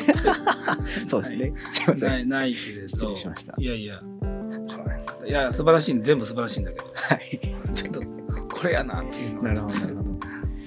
[1.07, 1.53] そう ですね。
[1.71, 2.09] すいません。
[2.09, 3.55] ないないけれど失礼しました。
[3.57, 3.99] いやいや。
[3.99, 6.85] この辺かいや素晴らしい全部素晴らしいんだけど。
[6.93, 7.39] はい。
[7.73, 9.67] ちょっとこれやなっていうのなが。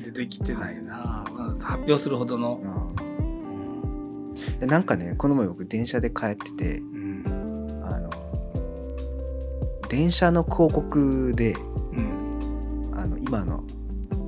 [0.04, 2.77] 出てきてないな、まあ発表するほどの、うん
[4.60, 7.82] でなんかねこの前僕電車で帰っててうん。
[7.84, 8.10] あの
[9.88, 11.54] 電車の広告で
[11.92, 12.92] うん。
[12.94, 13.64] あの今の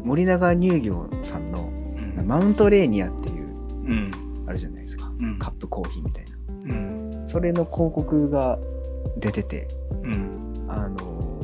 [0.05, 1.71] 森永乳業さんの
[2.19, 2.27] うん。
[2.27, 4.11] マウントレーニアっていううん。
[4.47, 5.11] あるじゃないですか。
[5.19, 5.39] うん。
[5.39, 6.31] カップコーヒーみたいな。
[6.49, 6.53] う
[7.25, 7.29] ん。
[7.29, 8.59] それの広告が
[9.19, 9.69] 出てて
[10.03, 10.67] うん。
[10.69, 11.41] あの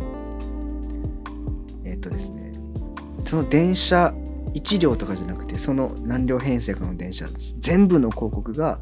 [1.85, 2.53] えっとですね
[3.25, 4.15] その電車
[4.57, 7.27] 1両とかじゃなくてその何両編成かの電車
[7.61, 8.81] 全部の広告が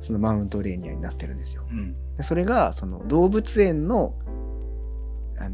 [0.00, 1.64] そのマウントレーニアになってるんですよ。
[1.70, 1.94] うん。
[2.16, 4.14] でそれがその動物園の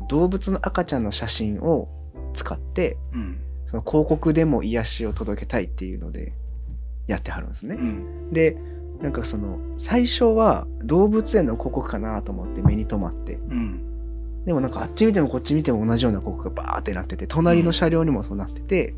[0.08, 1.88] 動物の赤ちゃんの写真を
[2.32, 3.40] 使ってうん。
[3.66, 6.32] その広告でも癒しを届けたいっていうので
[7.06, 7.76] やってはるんですね。
[7.76, 8.32] うん。
[8.32, 8.56] で
[9.00, 13.34] なんかその最初は動物園の広告かなと思って目に留まって。
[13.34, 14.44] うん。
[14.46, 18.94] でもなんかあっち見てもこっち見ても同じような広告がバーってなってて隣の車両にもそうなってて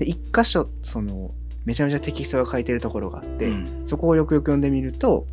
[0.00, 1.34] で一箇所その
[1.66, 3.80] めちゃめちゃテキストが書いてるところがあって、うん。
[3.84, 5.26] そこをよくよく読んでみると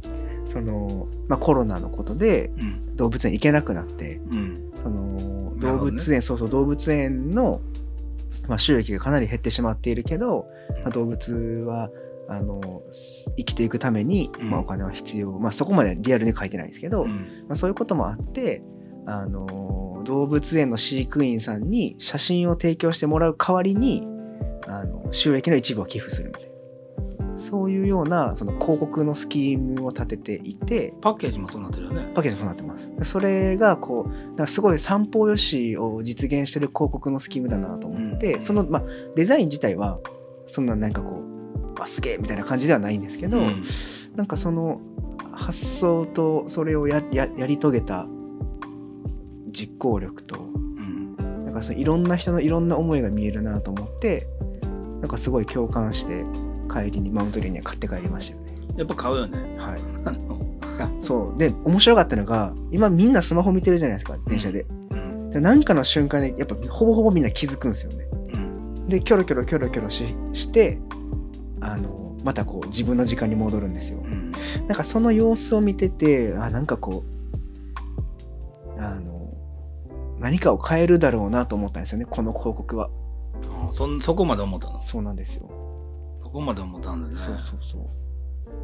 [0.46, 2.96] その、まあ、コロナのことでうん。
[2.98, 4.72] 動物園行けなくなってうん。
[4.76, 7.62] その動物園、そうそう動物園の、
[8.50, 10.48] まあ、収益がかなり減ってしまっているけど、
[10.84, 11.90] まあ、動物は
[12.30, 12.84] あの
[13.38, 14.50] 生きていくために、うん。
[14.50, 17.46] まあ、お金は必要、まあ、そこまでリアルに書いてないんですけど、まうん。
[17.52, 18.62] あ、そういうこともあって
[19.06, 24.06] あの動物園の飼育員さんに写真を提供してもらう代わりに
[24.68, 26.48] あの収益の一部を寄付するみたいな。
[27.38, 30.94] そういうようなその広告のスキームを立てていて。
[31.02, 32.12] パッケージもそうなってるよね。
[32.14, 32.92] パッケージもそうなってます。
[32.96, 38.42] でそれがこうなんかすごい散歩よしを実現してる広告のスキームだなと思って、うん。
[38.42, 38.84] その、まあ、
[39.16, 40.00] デザイン自体は
[40.48, 41.22] そんななんかこ
[41.78, 43.64] うあすげえみたいな感じではないんですけど、うん。
[44.16, 44.82] なんかその
[45.32, 48.08] 発想とそれをやややり遂げた
[49.52, 51.16] 実行力とうん。
[51.46, 54.28] なんかそのいろんな人のいろんな思いが見えるなと思って
[55.02, 56.26] なんかすごい共感して
[56.72, 58.58] 帰りにマウントリーには買って帰りましたよね。
[58.78, 59.80] やっぱ買うよねはい、
[60.80, 64.66] あそうで面白かったのが今みんなスマホ見てるじゃないですか電車で。
[64.92, 68.06] うんでなんかの瞬間でやっぱほぼほぼみんな気づくんですよね。
[68.34, 70.80] うんでキョロキョロキョロキョロしして
[71.60, 74.00] あのまたこう自分の時間に戻るんですよ。
[74.00, 74.32] うん
[74.68, 77.04] なんかその様子を見ててあなんかこ
[78.78, 79.34] うあの
[80.20, 82.90] 何かを変えるだろうなと思ったんですよねこの広告は。
[83.70, 84.82] あそそこまで思ったの？
[84.82, 85.50] そうなんですよ。
[86.24, 87.82] そこまで思ったんだねそうそうそう。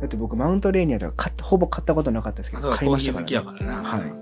[0.01, 4.01] だって僕マウントレーニアとか買ほぼ買ったことなかったですけど買いましたから、コーヒー好きやからねはい。
[4.01, 4.15] ま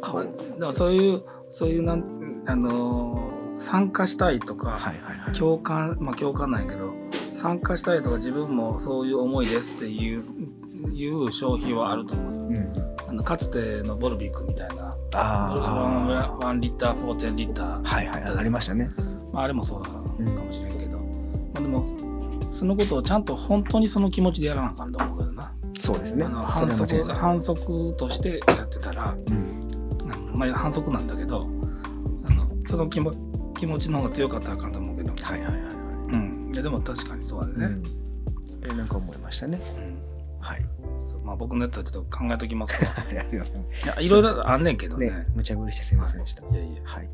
[0.00, 0.28] 買おう。
[0.58, 2.04] でもそういうそういうなん
[2.46, 5.32] あのー参加したいとか、はいはいはい。
[5.32, 10.24] 共感まあ共感ないけど参加したいとか自分もそういう思いですっていう
[10.92, 18.90] いう消費はあると思うようん、あのかつてのボルビックみたいなあ1リッター4.0リッター、あはいはいありましたね。
[19.34, 21.04] まあ、あれもそうかもしれんけど、ま
[21.56, 21.84] あ、でも
[22.52, 26.24] そのことをちゃんと本当にその気持ちでやらなあかんと思うけどな、そうですね。
[26.24, 31.48] あの反則反則としてやってたら、うんまあ、反則なんだけど
[32.26, 33.12] あのその気も
[33.58, 35.74] 気持ちの方が強かったらあかんと思うけど、はいはいはいはい。
[36.12, 37.82] うん、いやでも確かにそうだね、うん。
[38.64, 39.60] えなんか思いましたね。
[39.76, 40.40] うん。
[40.40, 40.64] はい。
[41.24, 42.90] まあ、僕のやつはちょっと考えときますわ。
[43.10, 43.24] いや
[44.00, 45.10] いろいろあんねんけどね。
[45.10, 46.44] ね無茶ぶりしてすいませんでした。
[46.44, 46.82] いやいや。
[46.84, 47.08] はい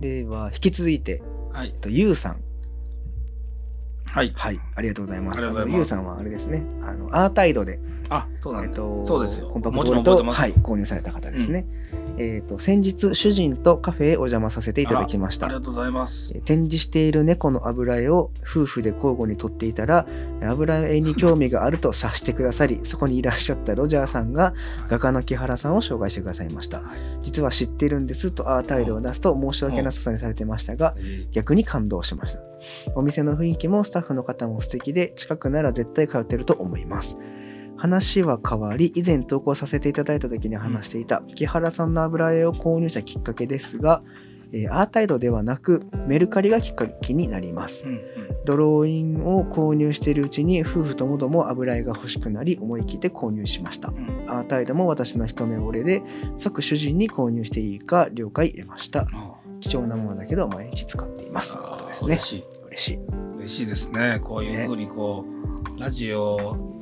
[0.00, 1.72] では引き続いてはい。
[1.80, 2.40] とゆうさん。
[4.06, 4.32] はい。
[4.34, 4.60] はい。
[4.74, 5.38] ありがとうございます。
[5.46, 6.64] あのゆうさんはあれですね。
[6.82, 7.78] あのアータイドで
[8.08, 9.48] あそうなんだ、えっと、そうですよ。
[9.50, 11.64] コンパクもトボールと、はい、購入された方ですね。
[12.18, 15.46] えっ、と、先日、主人とカフェへお邪魔させていただきました。
[15.46, 15.54] あり。
[15.56, 16.32] がとうございます。
[16.34, 20.06] えー展示している猫の油絵を夫婦で交互に撮っていたら
[20.42, 24.52] 油絵に興味があると察してくださり そこにいらっしゃったロジャーさんが
[24.88, 26.78] 画家の木原さんを紹介してくださいました。
[26.78, 26.86] はい。
[27.22, 32.40] 実は知ってるんですとアータイドを出すと申し訳なさそうにされてましたがえー逆に感動しました。
[32.94, 37.18] お店の雰囲気もスタッフの方も素敵で近くなら絶対通ってると思います
[37.84, 44.02] 話は変わり以前投稿させていただいた時に話していた木原さんの油絵を購入したきっかけですが、
[44.52, 47.86] えーアータイドではなくメルカリがきっかけになります。
[47.86, 48.00] うんうん。
[48.46, 53.88] ドローインを購入しているうちに夫婦ともども油絵が欲しくなり思い切って購入しました。
[53.88, 54.24] うん。
[54.28, 56.02] アータイドも私の一目惚れで
[56.38, 59.06] 即主人に購入していいか了解入れました。
[59.12, 61.58] あ貴重なものだけど毎日使っています。
[61.58, 62.06] ことですね。
[62.06, 62.44] 嬉しい。
[62.68, 62.98] 嬉しい。
[63.40, 64.20] 嬉しいですね。
[64.24, 65.26] こういうふうにこ
[65.76, 66.74] う、ラジオ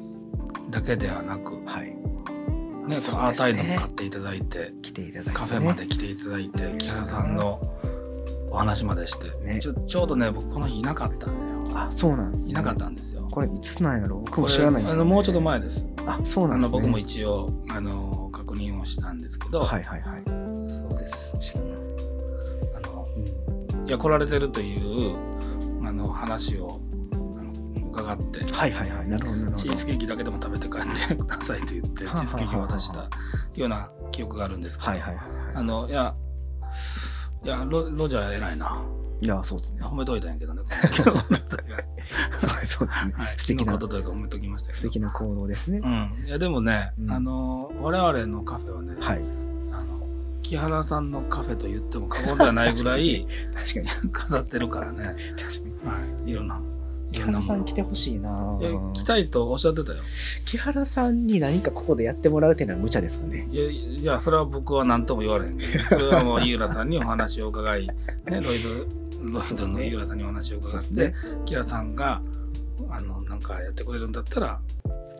[0.70, 1.94] だけではなく、はい。
[2.86, 7.60] ね、アータイドも買っていただいて、来ていただいて、ね、カフェまで来ていただいて、木原さんの
[8.50, 9.60] お話までして、ね。
[9.60, 11.52] ちょちょうどね、僕この日いなかったんだよ。
[11.74, 13.26] あそうなんです、ね、いなかったんですよ。
[13.30, 14.18] これいつなんやろ？
[14.18, 15.86] 僕も知らないんですあのもうちょっと前です。
[16.04, 16.78] あそうなんですね。
[16.78, 20.22] あの僕も一応あの確認をしたんですけど、はいはいはい。
[20.70, 21.34] そうです。
[21.38, 21.72] 知らない。
[22.76, 23.08] あの
[23.78, 23.88] うん。
[23.88, 25.16] いや来られてるという
[25.86, 26.80] あの話を
[27.92, 29.08] 伺って、はいはいはい。
[29.08, 29.56] なるほどなるほど。
[29.58, 33.08] チーズケーキだけでも食べて帰ってくださいと言ってチーズケーキを渡した
[33.56, 35.24] ような記憶があるんですけど、はいはいはい。
[35.54, 36.14] あはのいや
[37.44, 38.82] いやロロジャー偉いな。
[39.20, 39.82] いいやそうですね。
[39.82, 40.62] 褒めといたんやけどね。
[40.92, 41.14] そう
[42.66, 43.12] そうですね。
[43.14, 44.78] はい、素敵なのことというか褒めときましたけど。
[44.78, 47.10] 素敵な行動ですね、うん、いやでもね、うん。
[47.10, 49.20] あの我々のカフェはね、はい。
[49.70, 50.00] あの
[50.42, 54.10] 木原さんのカフェと言っても過言ではないぐらい確かに。
[54.10, 55.88] 飾ってるからね、確かに。
[55.88, 56.60] はい、いろんな。
[57.12, 58.58] い木原さん来てほしいな。
[58.60, 59.98] いや来たいとおっしゃってたよ。
[60.46, 63.46] 木原さんに何かここでやってもらうっていうのは無茶ですかね。
[63.50, 67.94] いや、いやそれは僕は何とも言われへんけど、 それはもう井浦さんにお話を伺い、ね、
[68.26, 68.68] ロイド、
[69.22, 71.14] ロイドの井浦さんにお話を伺って、ね。
[71.44, 72.22] 木原さんが、
[72.90, 74.60] あの、なんかやってくれるんだったら、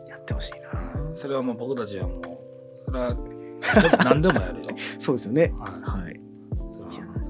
[0.09, 1.15] やってほしいな。
[1.15, 3.15] それはもう僕たちはもう、それは
[4.03, 4.63] 何でもやるよ。
[4.97, 5.53] そうですよね。
[5.57, 6.03] はい。
[6.03, 6.19] はい。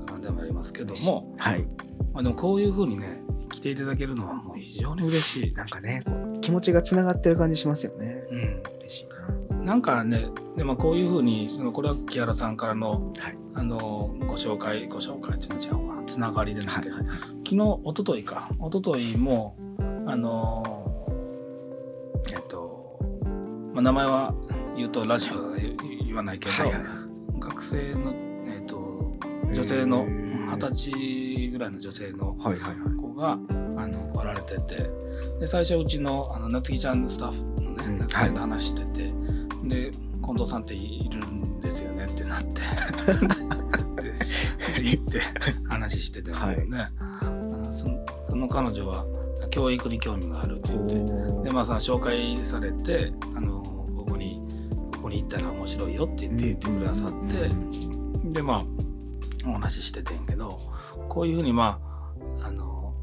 [0.07, 1.65] 何でもやりますけども、はい
[2.13, 3.21] まあ、でもこういうふうにね、
[3.51, 5.51] 来ていただけるのはもう非常に嬉しい。
[5.53, 6.03] なんかね
[6.41, 8.23] 気持ちがつながってる感じしますよね。
[8.29, 8.63] うん。
[8.79, 9.57] 嬉しいな。
[9.57, 13.37] なんかね、でもこういうふうに、そのこれは木原さんからの、はい。
[13.55, 19.55] あのご紹介、ご紹介っていうのは違うわ、つながりでなんだけど、はい昨日、一昨日か、一昨日も、
[20.07, 20.63] あの
[22.31, 22.99] えっと、
[23.73, 24.33] まあ、名前は
[24.75, 26.83] 言うとラジオは言言わないけど、はいはい
[27.39, 28.13] 学生の、
[28.47, 29.17] えっと、
[29.53, 30.05] 女性の
[30.55, 32.95] 二十歳ぐらいの女性のはいはいはい。
[33.01, 34.89] 子があの来られてて
[35.39, 39.13] で最初うちのあの夏希ちゃんのスタッフのね、うん夏希ちゃんと話してて、
[39.63, 42.61] で近藤さんっているんですよねってなって
[44.81, 45.21] で行って
[45.67, 49.05] 話してたんだけどね、あのそのその彼女は
[49.51, 50.95] 教育に興味があるって言って
[51.43, 54.41] でまあその紹介されてあのここに
[54.95, 57.49] ここに行ったら面白いよって言って言ってくださって、
[58.31, 58.82] でまあ
[59.45, 60.59] お話ししててんけど
[61.09, 61.79] こういうふうにま
[62.41, 62.93] ああの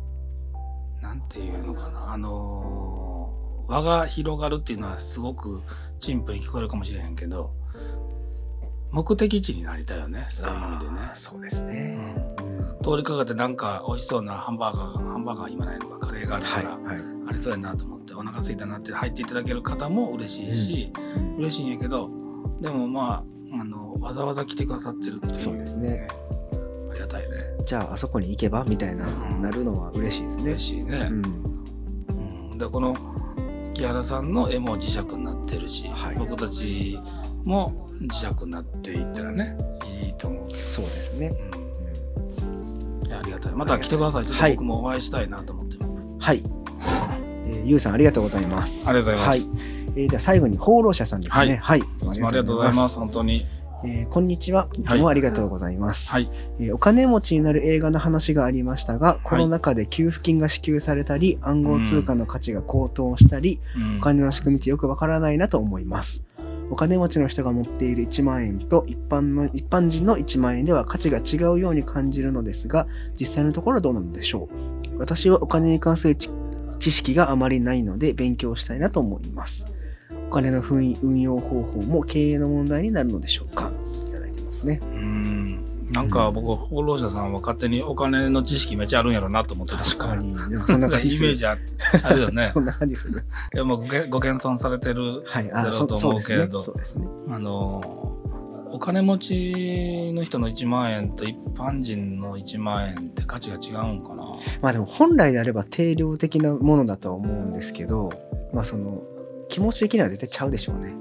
[1.01, 5.63] なんていうのかなあの輪が広がるっていうのはすごく
[5.99, 7.55] 陳腐に聞こえるかもしれへんけど
[8.93, 11.11] 目的地になりたいよねそういう意味でね。
[11.15, 11.97] そうですね。
[12.41, 12.83] うん。
[12.83, 17.05] 通りかかってなんか美味しそうなハンバーガーがハンバーガー今ないのかカレーがあるから、はいはい。
[17.29, 21.37] ありそうやなと思ってお腹空いたなって入っていただける方も嬉しいし、うん。
[21.37, 22.11] 嬉しいんやけど
[22.61, 23.40] でもまあ
[24.01, 25.35] わざわざ来てくださってるっていう。
[25.35, 26.07] そうですね。
[26.91, 27.37] ありがたいね。
[27.65, 29.43] じゃああそこに行けばみたいなうん。
[29.43, 30.43] なるのは嬉しいですね。
[30.45, 31.23] 嬉しいね、うん。
[32.53, 32.59] うん。
[32.59, 32.95] でこの
[33.75, 36.17] 木原さんの絵も磁石になってるし、はい。
[36.17, 36.99] 僕たち
[37.45, 39.57] も磁石になっていったらね
[40.03, 41.33] いいと思うけど、そうですね。
[43.05, 43.13] うん。
[43.13, 43.53] ありがたい。
[43.53, 44.25] また来てください。
[44.25, 45.81] ちょっとはい僕もお会いしたいなと思ってる、
[46.19, 46.43] はい。
[47.47, 48.89] えーゆうさんありがとうございます。
[48.89, 49.51] ありがとうございます。
[49.51, 49.61] はい。
[49.97, 51.57] えーでは最後に放浪者さんですね。
[51.57, 51.79] はい。
[51.81, 52.99] いつもありがとうございます。
[52.99, 53.47] 本当に
[53.85, 54.69] えーこんにちは。
[54.79, 56.11] いつもありがとうございます。
[56.11, 56.31] はい。
[56.59, 66.23] えーお金持ちになる映画の話がありましたが、コロナ禍で給付金が支給されたり、暗号通貨の価値が高騰したり、うんお金の仕組みってよくわからないなと思います。
[66.71, 72.87] お金持ちの人が持っている1万円と一般の一般人の1万円では価値が違うように感じるのですが、
[73.19, 74.49] 実際のところはどうなのでしょ
[74.95, 74.99] う？
[74.99, 76.31] 私はお金に関する知
[76.79, 79.67] 知識があまりないので勉強したいなと思います。
[80.31, 83.73] お金の運運用方法も経営の問題になるのでしょうか？
[84.09, 84.81] いただいてますね。
[84.83, 85.65] うん。
[85.91, 90.37] なんか僕、フォロー者さんは勝手にお金の知識めっちゃあるんやろなと思ってた確かに。
[90.61, 91.59] そそんんなイメな感じす るージあ
[92.05, 92.51] あるよね。
[92.55, 93.25] そんな感じする。
[93.53, 95.49] いやもうご謙遜されてる、はい。
[95.49, 95.97] だろうと。
[95.97, 97.09] 思うけれどそうですね。
[97.29, 97.81] あの、
[98.73, 104.25] お金持ちの人の1万円と一般人の1万円って価値が違うんかな。
[104.63, 108.11] まあでも本来であれば定量的なものだとは思うんですけど、
[108.55, 109.03] まあその
[109.51, 110.95] 気持ち的には絶対ちゃうでしょうね。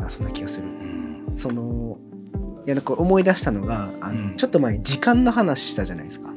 [0.00, 0.70] あそんな気がするう。
[0.70, 1.32] ん。
[1.34, 1.98] その
[2.66, 6.30] いやなんか思い出したのがあの、うんちょっと前に時間の話したじゃないですか。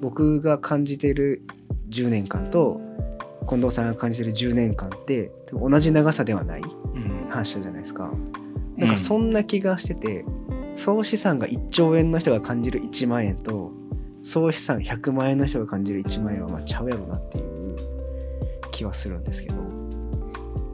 [0.00, 1.42] 僕が感じてる
[1.90, 2.80] 10年間と
[3.48, 7.28] 近藤さんが感じてる10年間って同じ長さではないうん。
[7.28, 8.10] 話したじゃないですか。
[8.76, 10.24] なんかそんな気がしてて、
[10.74, 13.72] 総資産が1兆円の人が感じる1万円と
[14.22, 17.76] 総資産100万円の人が感じる1万円はまあちゃうやろなっていう
[18.70, 19.77] 気はするんですけど。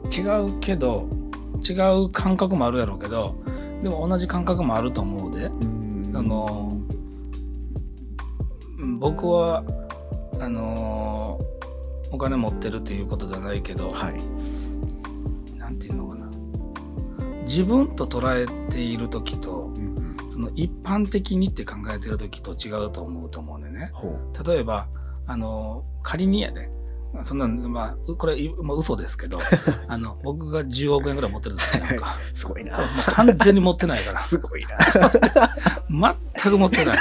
[0.05, 1.07] 違うけど、
[1.67, 3.35] 違う感覚もあるやろうけど、
[3.81, 5.45] でも同じ感覚もあると思うで。
[5.45, 6.11] うん。
[6.15, 6.77] あの
[8.77, 9.63] うん僕は
[10.39, 11.39] あの
[12.11, 15.57] お金持ってるっていうことじゃないけど、はい。
[15.57, 16.27] なんていうのかな。
[17.41, 23.89] 自分と捉えている時とうんその一般的にって考えてる時と違うと思うと思うんでね。
[23.93, 24.87] ほ例えば
[25.27, 26.69] あの仮にやで
[27.23, 29.39] そんなんまあうこれ、まあ、嘘ですけど
[29.87, 32.07] あの僕が10億円ぐらい持ってるんですよなんかう。
[32.35, 32.77] すごいな。
[32.77, 34.77] う完全に持ってないから すごいな。
[36.39, 36.97] 全く持ってない。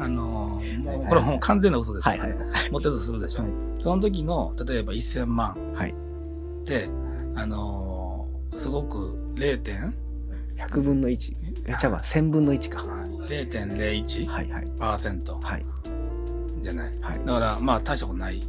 [0.00, 2.36] あのもうこれもう完全な嘘ですよ、はいはい。
[2.70, 3.42] 持ってるとするでしょ。
[3.42, 5.90] はいその時の例えば1000万はい。
[5.90, 6.88] って、
[7.36, 8.26] あの
[8.56, 9.60] すごく 0.
[9.62, 9.94] 点
[10.56, 11.36] ？100分の1。
[11.66, 12.84] え、じゃあ1000分の1か。
[13.28, 14.70] 0.01%はいはい。
[14.78, 15.66] パーセントはい。
[16.62, 16.98] じゃない。
[17.00, 17.20] はい。
[17.24, 18.42] だからまあ大したことない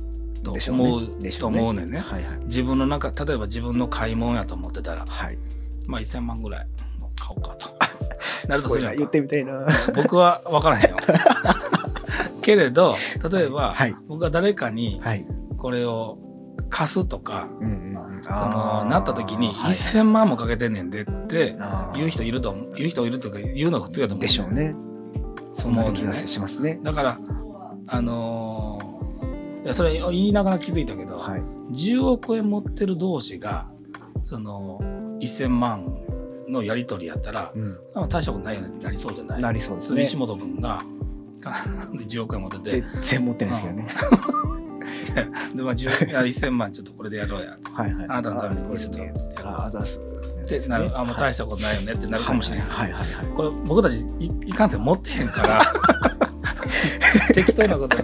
[0.44, 2.00] とでしょうね思うと思うねんね。
[2.00, 2.38] はいはい。
[2.46, 5.38] 自分の中例えば自分の買い物やと思ってたらはい。
[5.88, 6.68] まあ1000万ぐらい
[7.20, 7.70] 買おうかと。
[8.48, 8.64] なる。
[8.64, 9.66] とするや言ってみたいな。
[9.96, 10.98] 僕は分からへんよ。
[12.42, 12.96] けれど
[13.32, 15.26] 例えば、はい僕が誰かにはい。
[15.58, 16.18] これを
[16.70, 17.98] 貸すとか、うん。
[18.22, 21.56] そのなった時にはい1000万もかけてんねんでって
[21.96, 24.76] 言う人いると言う人いるというか言うのが普通やと思うでしょうね。
[25.52, 26.80] そんな気がしますね。
[26.84, 27.20] だから
[27.88, 28.99] あのー
[29.74, 31.42] それ言いながら気づいたけど、はい。
[31.74, 33.68] 10億円持ってる同士が
[34.24, 34.80] その
[35.22, 35.96] 1000万
[36.48, 37.78] のやり取りやったら、うん。
[37.94, 39.42] まあ大したことないよねってなりそうじゃない？
[39.42, 40.16] なりそうですね石。
[40.16, 40.82] 本君が
[42.08, 43.88] 10億円持ってて全然持ってないですけどね。
[45.56, 48.06] で、まあ、10いや1000万ちょっとこれでやろうやつっはいはい。
[48.06, 49.14] あなたのためにこれいいっすね。
[49.16, 50.00] つってあ、あざっす。
[50.48, 52.68] てなる、あもう大したことないよねってなるかもしれない。
[52.68, 53.28] はいはいはい。
[53.36, 55.62] これ僕たちいいかんせん持ってへんから
[57.34, 57.98] 適当なこと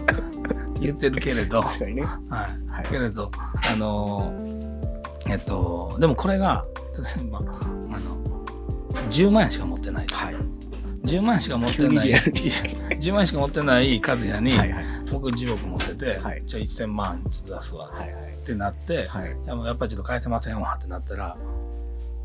[0.88, 2.02] 言ってるけれど、は確かにね。
[2.02, 2.88] い、はい。
[2.90, 3.32] けれど
[3.72, 4.56] あのー
[5.28, 6.64] えっとでもこれが
[7.18, 8.46] 例えばあの
[9.10, 10.36] 10万円しか持ってないはい。
[11.06, 12.40] 10万円しか持ってないリアルに
[13.00, 14.86] 10万円しか持ってない和也に、はいはい。
[15.12, 18.34] 僕10億持ってて、はいじゃあ1000万ちょっと出すわはいはい。
[18.34, 19.32] ってなって、はい。
[19.32, 21.36] いやっぱりちょっと返せませんわってなったら、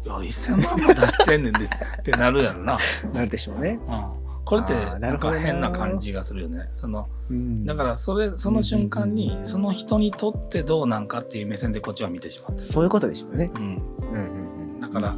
[0.04, 1.68] いや、1000万も出してんねんでっ
[2.02, 2.78] てなるやろな。
[3.14, 3.78] なるでしょうね。
[3.86, 4.19] うん。
[4.44, 6.68] これってななんか変な感じがするよね。
[6.74, 12.62] その、うんだからそれ、その瞬間に、その人にとってどうなんかっていう目線でこっちは見てしまってる。
[12.62, 13.50] そういうことでしょうね。
[13.56, 13.62] うん。
[13.62, 14.80] うんうんうん。
[14.80, 15.14] だから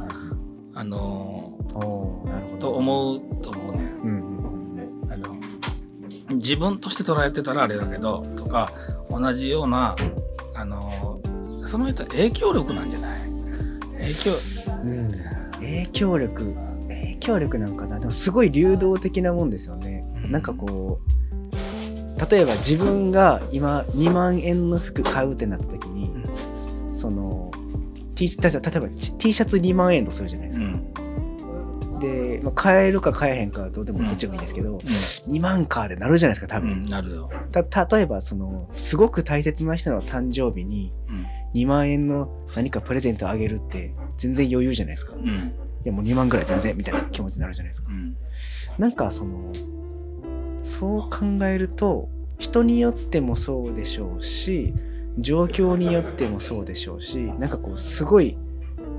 [0.75, 2.57] あのなるほーど。
[2.59, 3.91] と思うと思うね。
[4.03, 5.35] うんうんうんあの、
[6.35, 8.71] 自分として捉えてたらあれだけど、とか、
[9.09, 9.95] 同じような、
[10.55, 11.33] あのー
[11.65, 13.21] その人は影響力なんじゃない？
[14.01, 14.31] 影響、
[14.83, 14.89] うん。
[14.89, 15.11] うん。
[15.53, 16.55] 影響力。
[17.23, 17.99] 影響力なんかな。
[17.99, 20.03] でもすごい流動的なもんですよね。
[20.25, 26.11] うんなんかこう、例えば自分が今2万円の服買うってなった時に、
[26.91, 27.51] その、
[28.15, 30.65] T シャツ、例えば T シャツ2万円とするじゃないですか。
[30.65, 31.99] うん。
[31.99, 36.89] で、まあ、買えるか買えへんかはどうでもうんどっちでもいいですけど、2万かでなるじゃないですか、多うん、分。
[36.89, 37.29] なるよ。
[37.51, 41.25] た例えば、その、すごく大切な人の誕生日にうん。
[41.53, 45.13] 2万円の何かプレゼントあげるって全然余裕じゃないですか。
[45.13, 45.53] いうん。
[45.89, 47.89] や、もう2万ぐらい全然みたいな気持ちになるじゃないですか。
[47.89, 48.15] うん。
[48.77, 49.51] なんかその、
[50.61, 54.73] そう考えると、人によってもそうでしょうし、
[55.17, 58.37] 状況によってもそうでしょうし、なんかこう、すごい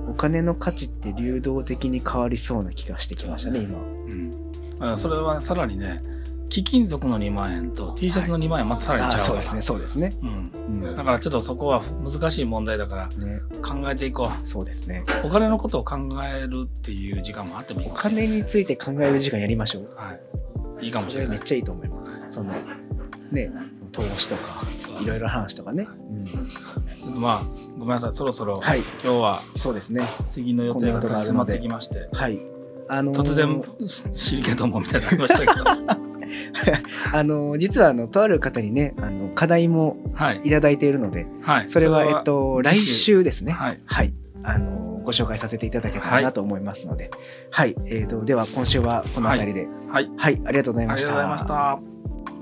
[0.09, 4.35] お金の価値って流動的に変わりそうな気がしてきましたね今うん、
[4.81, 6.03] あそれはさらにね
[6.55, 10.53] 貴金属の2万円と T シャツの2万円またさらにちゃうから、あそうですねそうですね、うん、
[10.85, 10.97] うん。
[10.97, 13.41] だからちょっとそこは難しい問題だからね。
[13.61, 15.05] 考えていこそうですね。
[15.25, 19.91] うお金のことを考えるっていう時間もあってもいいお金について考える時間やりましょう。
[19.97, 20.13] は
[20.81, 21.31] い、いいかもしれない。
[21.31, 22.23] めっちゃいいと思います。
[22.27, 22.53] その
[23.33, 24.63] ねその投資とか
[25.03, 25.89] いろいろ話とかね、
[27.09, 27.45] うん、まあ
[27.77, 28.13] ごめんなさい。
[28.13, 28.79] そろそろ、はい。
[29.03, 30.05] 今日はそうですね。
[30.29, 32.39] 次の予定が迫ってきましてはい。
[32.89, 33.61] あのー突然
[34.13, 36.05] 知りけどもみたいになりましたけど
[37.13, 40.41] あのー実はあのとある方にねあの課題もはい。
[40.45, 41.71] いただいているのではい。
[41.71, 43.53] それはえっと来週ですね。
[43.53, 43.81] はい。
[43.87, 44.15] はい。
[44.43, 47.11] あのご紹介させていただけたらなと思いますので、
[47.51, 50.11] はい、えーとでは今週はこの辺りで、はい。
[50.17, 51.09] はい、ありがとうございました。
[51.19, 51.89] ありがとうございまし
[52.29, 52.34] た